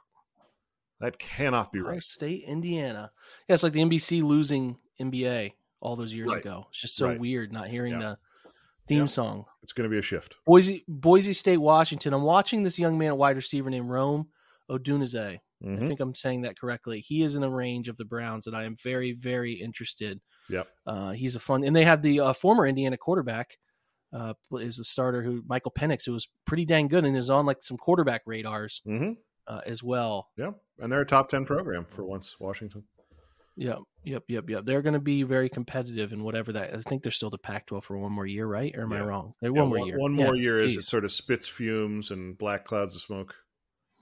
[1.00, 2.02] that cannot be right.
[2.02, 3.10] State, Indiana.
[3.48, 6.40] Yeah, it's like the NBC losing NBA all those years Right.
[6.40, 6.66] ago.
[6.70, 7.20] It's just so Right.
[7.20, 7.98] weird not hearing Yeah.
[8.00, 8.18] the
[8.87, 9.07] theme Yeah.
[9.07, 9.45] song.
[9.62, 10.37] It's going to be a shift.
[10.47, 12.12] Boise, Boise State, Washington.
[12.14, 14.28] I'm watching this young man wide receiver named Rome
[14.70, 15.41] Odunze.
[15.64, 15.82] Mhm.
[15.82, 17.01] I think I'm saying that correctly.
[17.01, 20.20] He is in a range of the Browns, and I am very, very interested.
[20.51, 20.68] Yep.
[20.87, 23.57] Uh, he's a fun, and they have the uh, former Indiana quarterback
[24.12, 27.45] uh, is the starter who Michael Penix, who was pretty dang good and is on
[27.47, 29.12] like some quarterback radars hmm
[29.49, 30.28] uh, as well.
[30.37, 32.39] Yeah, and they're a top 10 program for once.
[32.39, 32.84] Washington.
[33.57, 34.64] Yep, yep, yep, yep.
[34.64, 36.74] They're going to be very competitive in whatever that.
[36.74, 38.74] I think they're still the Pac-12 for one more year, right?
[38.76, 39.32] Or am I wrong?
[39.40, 39.98] They're Yeah, one more year.
[39.98, 43.34] One Yeah, more year is it sort of spits fumes and black clouds of smoke.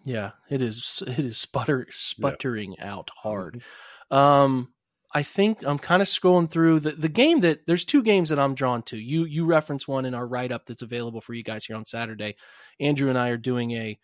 [0.04, 1.02] Yeah, it is.
[1.06, 3.62] It is sputter sputtering out hard.
[4.10, 4.16] Mm-hmm.
[4.16, 4.68] Um,
[5.14, 8.38] I think I'm kind of scrolling through the the game that there's two games that
[8.38, 8.98] I'm drawn to.
[8.98, 11.86] You you reference one in our write up that's available for you guys here on
[11.86, 12.34] Saturday.
[12.80, 13.98] Andrew and I are doing a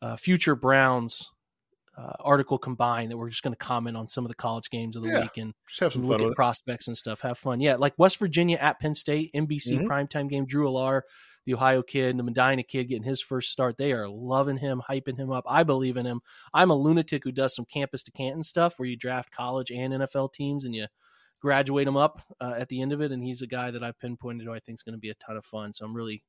[0.00, 1.30] uh, future Browns
[1.98, 4.96] uh, article combined that we're just going to comment on some of the college games
[4.96, 7.22] of the Yeah, week and Just have some look at prospects and stuff.
[7.22, 7.60] Have fun.
[7.60, 9.86] Yeah, like West Virginia at Penn State, NBC Mhm.
[9.86, 10.44] primetime game.
[10.44, 11.02] Drew Allar,
[11.46, 13.78] the Ohio kid, the Medina kid getting his first start.
[13.78, 15.44] They are loving him, hyping him up.
[15.48, 16.20] I believe in him.
[16.52, 19.94] I'm a lunatic who does some campus to Canton stuff where you draft college and
[19.94, 20.88] NFL teams and you
[21.40, 23.10] graduate them up uh, at the end of it.
[23.12, 25.14] And he's a guy that I've pinpointed who I think is going to be a
[25.14, 25.72] ton of fun.
[25.72, 26.22] So I'm really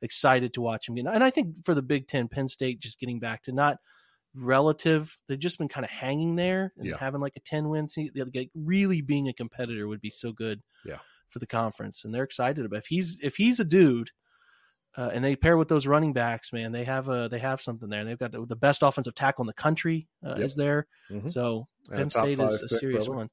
[0.00, 0.96] excited to watch him.
[0.96, 3.76] And I think for the Big Ten, Penn State just getting back to not
[4.34, 5.18] relative.
[5.28, 6.96] They've just been kind of hanging there and Yeah.
[6.98, 8.30] having like a 10 win season.
[8.34, 10.98] Like really being a competitor would be so good Yeah.
[11.30, 12.04] for the conference.
[12.04, 14.10] And they're excited about if he's if he's a dude
[14.96, 17.88] uh, and they pair with those running backs, man, they have a they have something
[17.88, 18.00] there.
[18.00, 20.38] And they've got the, the best offensive tackle in the country uh, Yep.
[20.40, 20.86] is there.
[21.10, 21.30] Mhm.
[21.30, 23.22] So And Penn State is a serious probably.
[23.24, 23.30] one.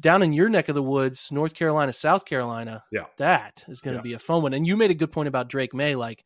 [0.00, 3.06] Down in your neck of the woods, North Carolina, South Carolina, Yeah.
[3.16, 4.02] that is going to Yeah.
[4.04, 4.54] be a fun one.
[4.54, 6.22] And you made a good point about Drake Maye, like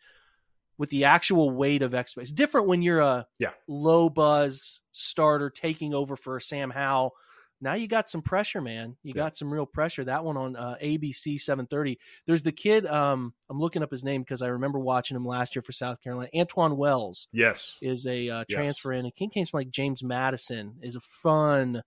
[0.79, 2.31] with the actual weight of expectations.
[2.33, 3.53] It's different when you're a Yeah.
[3.68, 7.12] low buzz starter taking over for Sam Howell.
[7.61, 8.97] Now you got some pressure, man.
[9.05, 9.23] You Yeah.
[9.23, 10.03] got some real pressure.
[10.03, 11.97] That one on uh, ABC 730.
[12.27, 12.87] There's the kid.
[12.87, 16.01] Um, I'm looking up his name because I remember watching him last year for South
[16.01, 16.29] Carolina.
[16.35, 17.79] Antwane Wells Yes.
[17.81, 18.57] is a uh, Yes.
[18.57, 19.05] transfer in.
[19.05, 21.83] And King came from like James Madison is a fun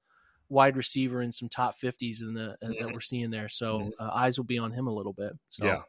[0.48, 2.94] wide receiver in some top 50s in the uh, that Mhm.
[2.94, 3.50] we're seeing there.
[3.50, 3.92] So Mhm.
[4.00, 5.34] uh, eyes will be on him a little bit.
[5.50, 5.82] So Yeah.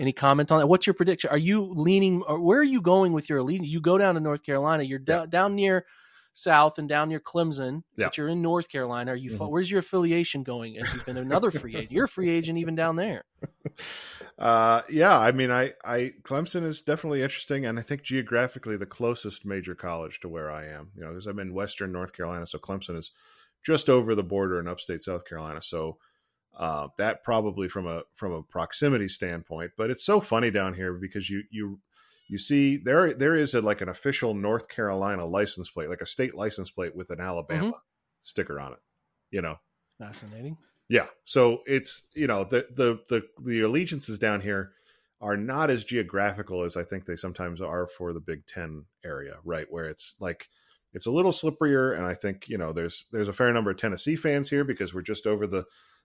[0.00, 0.66] Any comment on that?
[0.66, 1.30] What's your prediction?
[1.30, 3.68] Are you leaning or where are you going with your allegiance?
[3.68, 4.82] You go down to North Carolina.
[4.82, 5.18] You're Yeah.
[5.18, 5.84] down down near
[6.32, 8.06] South and down near Clemson, Yeah.
[8.06, 9.12] but you're in North Carolina.
[9.12, 9.30] Are you?
[9.32, 9.50] Mhm.
[9.50, 10.78] Where's your affiliation going?
[10.78, 13.24] As you've been another free agent, you're a free agent even down there.
[14.38, 18.86] Uh, yeah, I mean, I, I, Clemson is definitely interesting, and I think geographically the
[18.86, 20.92] closest major college to where I am.
[20.94, 23.10] You know, because I'm in Western North Carolina, so Clemson is
[23.62, 25.60] just over the border in upstate South Carolina.
[25.60, 25.98] So
[26.60, 30.92] uh, that probably from a from a proximity standpoint, but it's so funny down here
[30.92, 31.80] because you you
[32.28, 36.06] you see there there is a, like an official North Carolina license plate, like a
[36.06, 37.72] state license plate with an Alabama
[38.22, 38.78] sticker on it.
[39.30, 39.56] You know,
[39.98, 40.58] Fascinating.
[40.90, 41.06] yeah.
[41.24, 44.72] So it's you know the the the the allegiances down here
[45.22, 49.36] are not as geographical as I think they sometimes are for the Big Ten area,
[49.44, 49.66] right?
[49.70, 50.46] Where it's like
[50.92, 53.78] it's a little slipperier, and I think you know there's there's a fair number of
[53.78, 55.64] Tennessee fans here because we're just over the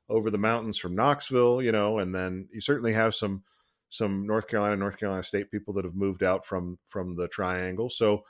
[0.10, 3.43] over the mountains from Knoxville, you know, and then you certainly have some
[3.89, 7.89] some North Carolina, North Carolina State people that have moved out from from the Triangle.
[7.89, 8.24] So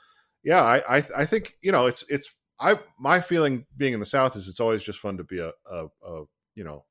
[0.44, 4.06] yeah, I I, I think you know it's it's I my feeling being in the
[4.06, 6.24] South is it's always just fun to be a a, a
[6.54, 6.84] you know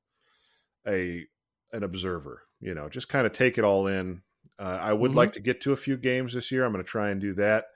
[0.86, 1.26] a
[1.72, 4.22] an observer you know just kind of take it all in
[4.58, 5.16] uh, i would Mhm.
[5.16, 7.34] like to get to a few games this year i'm going to try and do
[7.34, 7.66] that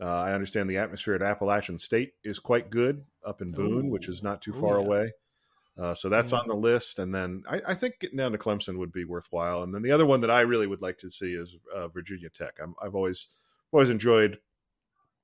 [0.00, 4.08] uh, i understand the atmosphere at appalachian state is quite good up in boone which
[4.08, 4.84] is not too Ooh, far yeah.
[4.86, 5.12] away
[5.78, 8.78] uh, so that's on the list and then I, I think getting down to clemson
[8.78, 11.32] would be worthwhile and then the other one that i really would like to see
[11.32, 12.58] is uh, virginia tech.
[12.62, 13.28] I'm, i've always
[13.72, 14.38] always enjoyed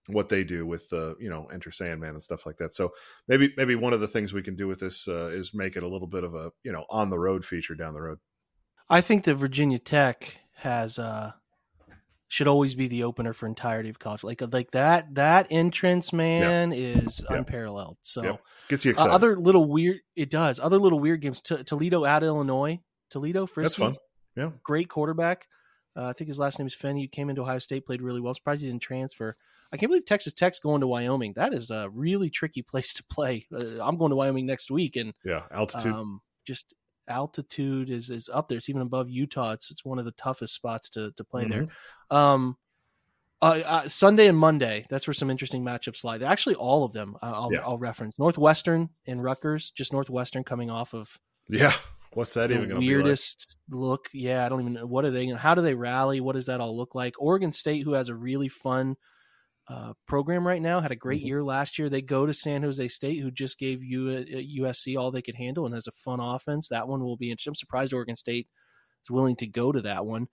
[0.09, 2.75] what they do with uh, you know enter sandman and stuff like that.
[2.75, 2.93] So
[3.29, 5.83] maybe maybe one of the things we can do with this uh, is make it
[5.83, 8.19] a little bit of a you know on the road feature down the road.
[8.89, 11.33] I think that Virginia Tech has uh
[12.29, 14.23] should always be the opener for entirety of college.
[14.23, 17.39] Like like that that entrance man is Yeah.
[17.39, 17.97] unparalleled.
[18.03, 18.43] So Yep.
[18.69, 20.61] gets you uh, excited other little weird it does.
[20.61, 21.41] Other little weird games.
[21.41, 22.81] T- Toledo at Illinois.
[23.11, 23.83] Toledo that's Frisky.
[23.83, 23.97] fun
[24.37, 25.47] yeah Great quarterback.
[25.97, 26.97] Uh, I think his last name is Finn.
[26.97, 28.33] He came into Ohio State, played really well.
[28.35, 29.37] Surprised he didn't transfer.
[29.73, 31.33] I can't believe Texas Tech's going to Wyoming.
[31.35, 33.47] That is a really tricky place to play.
[33.53, 36.75] Uh, I'm going to Wyoming next week, and yeah altitude um, just
[37.09, 38.59] altitude is is up there.
[38.59, 39.53] It's even above Utah.
[39.53, 41.69] It's it's one of the toughest spots to to play there.
[42.11, 42.57] Um,
[43.41, 44.85] uh, uh, Sunday and Monday.
[44.91, 46.19] That's where some interesting matchups lie.
[46.19, 47.17] Actually, all of them.
[47.23, 47.61] uh, I'll Yeah.
[47.61, 49.71] I'll reference Northwestern and Rutgers.
[49.71, 51.73] Just Northwestern coming off of yeah
[52.13, 54.09] what's that even going to be like weirdest look.
[54.13, 55.27] Yeah, I don't even know what are they.
[55.29, 56.21] How do they rally?
[56.21, 57.15] What does that all look like?
[57.19, 58.97] Oregon State, who has a really fun
[59.69, 61.27] uh, program right now, had a great Mhm.
[61.27, 61.89] year last year.
[61.91, 64.09] They go to San Jose State, who just gave you
[64.61, 66.69] USC all they could handle and has a fun offense.
[66.69, 67.51] That one will be interesting.
[67.51, 68.49] I'm surprised Oregon State
[69.05, 70.29] is willing to go to that one.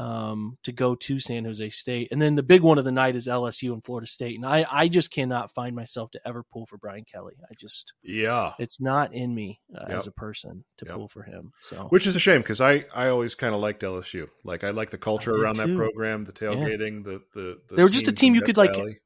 [0.00, 3.16] Um, to go to San Jose State, and then the big one of the night
[3.16, 6.64] is LSU and Florida State, and I, I just cannot find myself to ever pull
[6.64, 7.34] for Brian Kelly.
[7.50, 9.98] I just, yeah it's not in me uh, Yep.
[9.98, 10.94] as a person to Yep.
[10.94, 11.52] pull for him.
[11.60, 14.28] So which is a shame because I, I always kind of liked LSU.
[14.42, 17.90] Like I like the culture around that program, the tailgating, the the, the They were
[17.90, 18.68] just a team you could, Valley.
[18.68, 19.02] like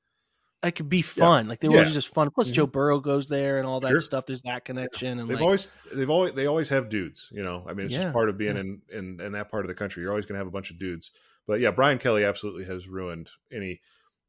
[0.73, 1.49] could be fun.
[1.49, 1.85] Like they were Yeah.
[1.85, 2.31] just fun.
[2.31, 2.55] Plus, Mhm.
[2.55, 4.01] Joe Burrow goes there and all that Sure.
[4.01, 4.27] stuff.
[4.27, 7.29] There's that connection, and They've like, always they've always they always have dudes.
[7.33, 8.61] You know, I mean, it's Yeah, just part of being yeah.
[8.63, 10.03] in, in in that part of the country.
[10.03, 11.11] You're always going to have a bunch of dudes.
[11.47, 13.81] But yeah, Brian Kelly absolutely has ruined any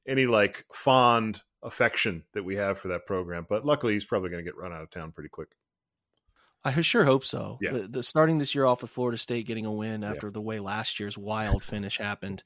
[0.07, 3.45] any like fond affection that we have for that program.
[3.49, 5.49] But luckily, he's probably going to get run out of town pretty quick.
[6.65, 7.57] I sure hope so.
[7.61, 7.71] Yeah.
[7.73, 10.59] The, the starting this year off with Florida State getting a win after the way
[10.59, 12.43] last year's wild finish happened,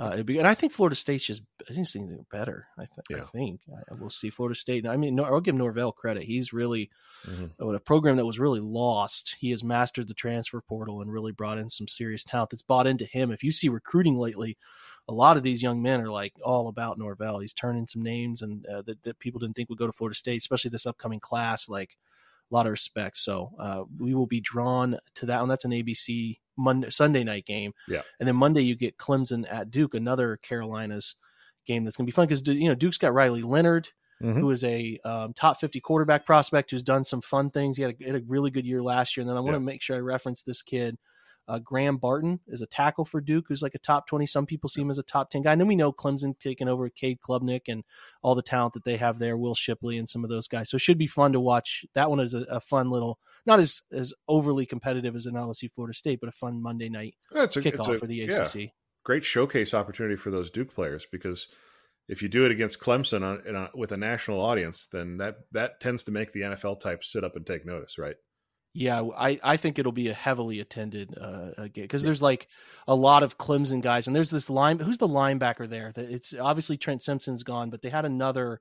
[0.00, 2.66] uh, it'd be, and I think Florida State's just I think they're better.
[2.76, 4.86] I, th- I think I, we'll see Florida State.
[4.86, 6.24] I mean, I'll give Norvell credit.
[6.24, 6.90] He's really
[7.26, 7.50] Mhm.
[7.60, 9.36] uh, a program that was really lost.
[9.38, 12.86] He has mastered the transfer portal and really brought in some serious talent that's bought
[12.86, 13.30] into him.
[13.30, 14.56] If you see recruiting lately,
[15.08, 17.38] a lot of these young men are like all about Norvell.
[17.40, 20.16] He's turning some names and uh, that, that people didn't think would go to Florida
[20.16, 21.68] State, especially this upcoming class.
[21.68, 21.96] Like
[22.50, 23.16] a lot of respect.
[23.18, 25.48] So uh, we will be drawn to that one.
[25.48, 27.72] That's an ABC Monday Sunday night game.
[27.88, 28.02] Yeah.
[28.18, 31.14] and then Monday you get Clemson at Duke, another Carolinas
[31.66, 33.88] game that's gonna be fun because you know Duke's got Riley Leonard
[34.22, 34.38] Mhm.
[34.38, 37.78] who is a um, top 50 quarterback prospect who's done some fun things.
[37.78, 39.22] He had a, had a really good year last year.
[39.22, 39.60] And then I want Yeah.
[39.60, 40.98] to make sure I reference this kid.
[41.50, 44.24] Uh, Graham Barton is a tackle for Duke, who's like a top 20.
[44.24, 45.50] Some people see him as a top 10 guy.
[45.50, 47.82] And then we know Clemson taking over Cade Klubnik and
[48.22, 50.70] all the talent that they have there, Will Shipley and some of those guys.
[50.70, 51.84] So it should be fun to watch.
[51.94, 55.68] That one is a, a fun little, not as, as overly competitive as an LSU
[55.72, 58.42] Florida State, but a fun Monday night It's a, it's kickoff a for the yeah,
[58.42, 58.70] ACC.
[59.04, 61.48] great showcase opportunity for those Duke players because
[62.08, 65.38] if you do it against Clemson on, in a, with a national audience, then that
[65.50, 68.16] that tends to make the NFL type sit up and take notice, right?
[68.72, 72.46] Yeah, I, I think it'll be a heavily attended uh, uh, game because there's like
[72.86, 74.78] a lot of Clemson guys, and there's this line.
[74.78, 75.90] Who's the linebacker there?
[75.92, 78.60] That it's obviously Trent Simpson's gone, but they had another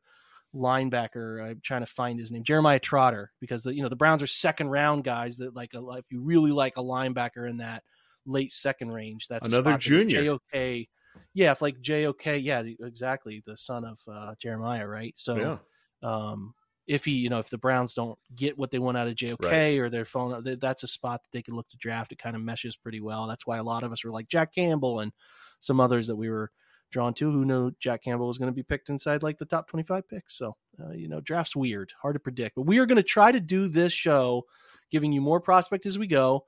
[0.56, 1.44] linebacker.
[1.44, 4.28] I'm trying to find his name, Jeremiah Trotter, because the you know the Browns are
[4.28, 7.84] second round guys that like a, if you really like a linebacker in that
[8.26, 10.24] late second range, that's Another junior.
[10.24, 10.88] JOK,
[11.36, 15.14] yeah, if like JOK, yeah, exactly, the son of uh, Jeremiah, right?
[15.16, 15.58] So yeah,
[16.02, 16.56] um,
[16.90, 19.44] if he, you know, if the Browns don't get what they want out of JOK
[19.46, 19.78] Right.
[19.78, 22.12] or they're falling, th- that's a spot that they can look to draft.
[22.12, 23.28] It kind of meshes pretty well.
[23.28, 25.12] That's why a lot of us were like Jack Campbell and
[25.60, 26.50] some others that we were
[26.92, 29.68] drawn to who knew Jack Campbell was going to be picked inside like the top
[29.68, 30.36] 25 picks.
[30.36, 33.32] So, uh, you know, draft's weird, hard to predict, but we are going to try
[33.32, 34.46] to do this show,
[34.90, 36.46] giving you more prospect as we go.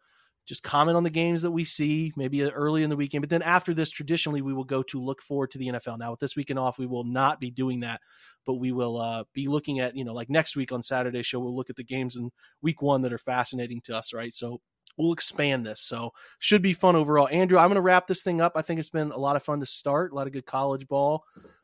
[0.48, 3.22] Just comment on the games that we see, maybe early in the weekend.
[3.22, 6.00] But then after this, traditionally, we will go to look forward to the NFL.
[6.00, 8.02] Now, with this weekend off, we will not be doing that
[8.46, 11.40] but we will uh, be looking at you know like next week on Saturday show
[11.40, 12.30] we'll look at the games in
[12.62, 14.34] week one that are fascinating to us right?
[14.34, 14.60] So
[14.98, 15.82] we'll expand this.
[15.82, 17.28] So should be fun overall.
[17.30, 18.54] Andrew I'm going to wrap this thing up.
[18.56, 20.88] I think it's been a lot of fun to start a lot of good college
[20.88, 21.24] ball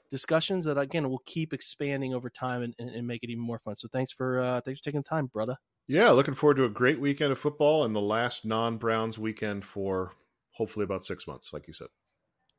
[0.09, 3.59] discussions that again will keep expanding over time and, and, and make it even more
[3.59, 3.75] fun.
[3.75, 5.57] So thanks for uh, thanks for taking the time brother
[5.87, 6.11] yeah.
[6.11, 10.13] Looking forward to a great weekend of football and the last non-Browns weekend for
[10.51, 11.87] hopefully about six months, like you said.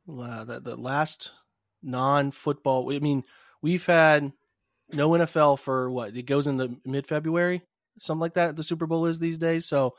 [0.08, 1.32] uh, the, the last
[1.82, 3.24] non-football I mean
[3.62, 4.32] we've had
[4.92, 7.62] no NFL for what it goes into mid-February
[8.00, 9.94] something like that the Super Bowl is these days so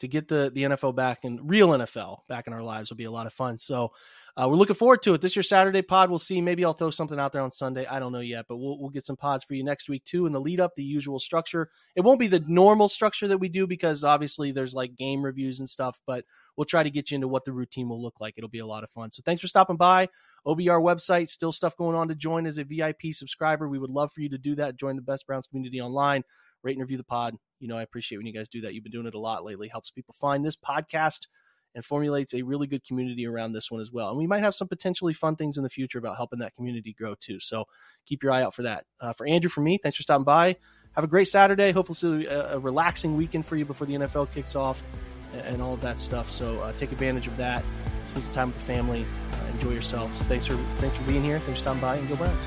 [0.00, 3.04] to get the the NFL back and real NFL back in our lives will be
[3.04, 3.92] a lot of fun so
[4.40, 6.90] uh, we're looking forward to it this your Saturday pod we'll see maybe I'll throw
[6.90, 9.44] something out there on Sunday I don't know yet but we'll we'll get some pods
[9.44, 12.28] for you next week too in the lead up the usual structure it won't be
[12.28, 16.24] the normal structure that we do because obviously there's like game reviews and stuff but
[16.56, 18.66] we'll try to get you into what the routine will look like it'll be a
[18.66, 20.08] lot of fun so thanks for stopping by
[20.46, 23.68] OBR website, still stuff going on to join as a VIP subscriber.
[23.68, 24.78] We would love for you to do that.
[24.78, 26.22] Join the Best Browns community online,
[26.62, 27.36] rate and review the pod.
[27.58, 28.72] You know, I appreciate when you guys do that.
[28.72, 29.68] You've been doing it a lot lately.
[29.68, 31.26] Helps people find this podcast
[31.74, 34.08] and formulates a really good community around this one as well.
[34.08, 36.92] And we might have some potentially fun things in the future about helping that community
[36.92, 37.40] grow too.
[37.40, 37.64] So
[38.06, 38.84] keep your eye out for that.
[39.00, 40.56] Uh, for Andrew, for me, thanks for stopping by.
[40.94, 41.70] Have a great Saturday.
[41.70, 44.82] Hopefully, a, a relaxing weekend for you before the NFL kicks off
[45.32, 46.28] and, and all of that stuff.
[46.28, 47.64] So uh, take advantage of that.
[48.06, 49.06] Spend some time with the family.
[49.32, 50.22] Uh, enjoy yourselves.
[50.24, 51.38] Thanks for thanks for being here.
[51.38, 52.46] Thanks for stopping by and go Browns.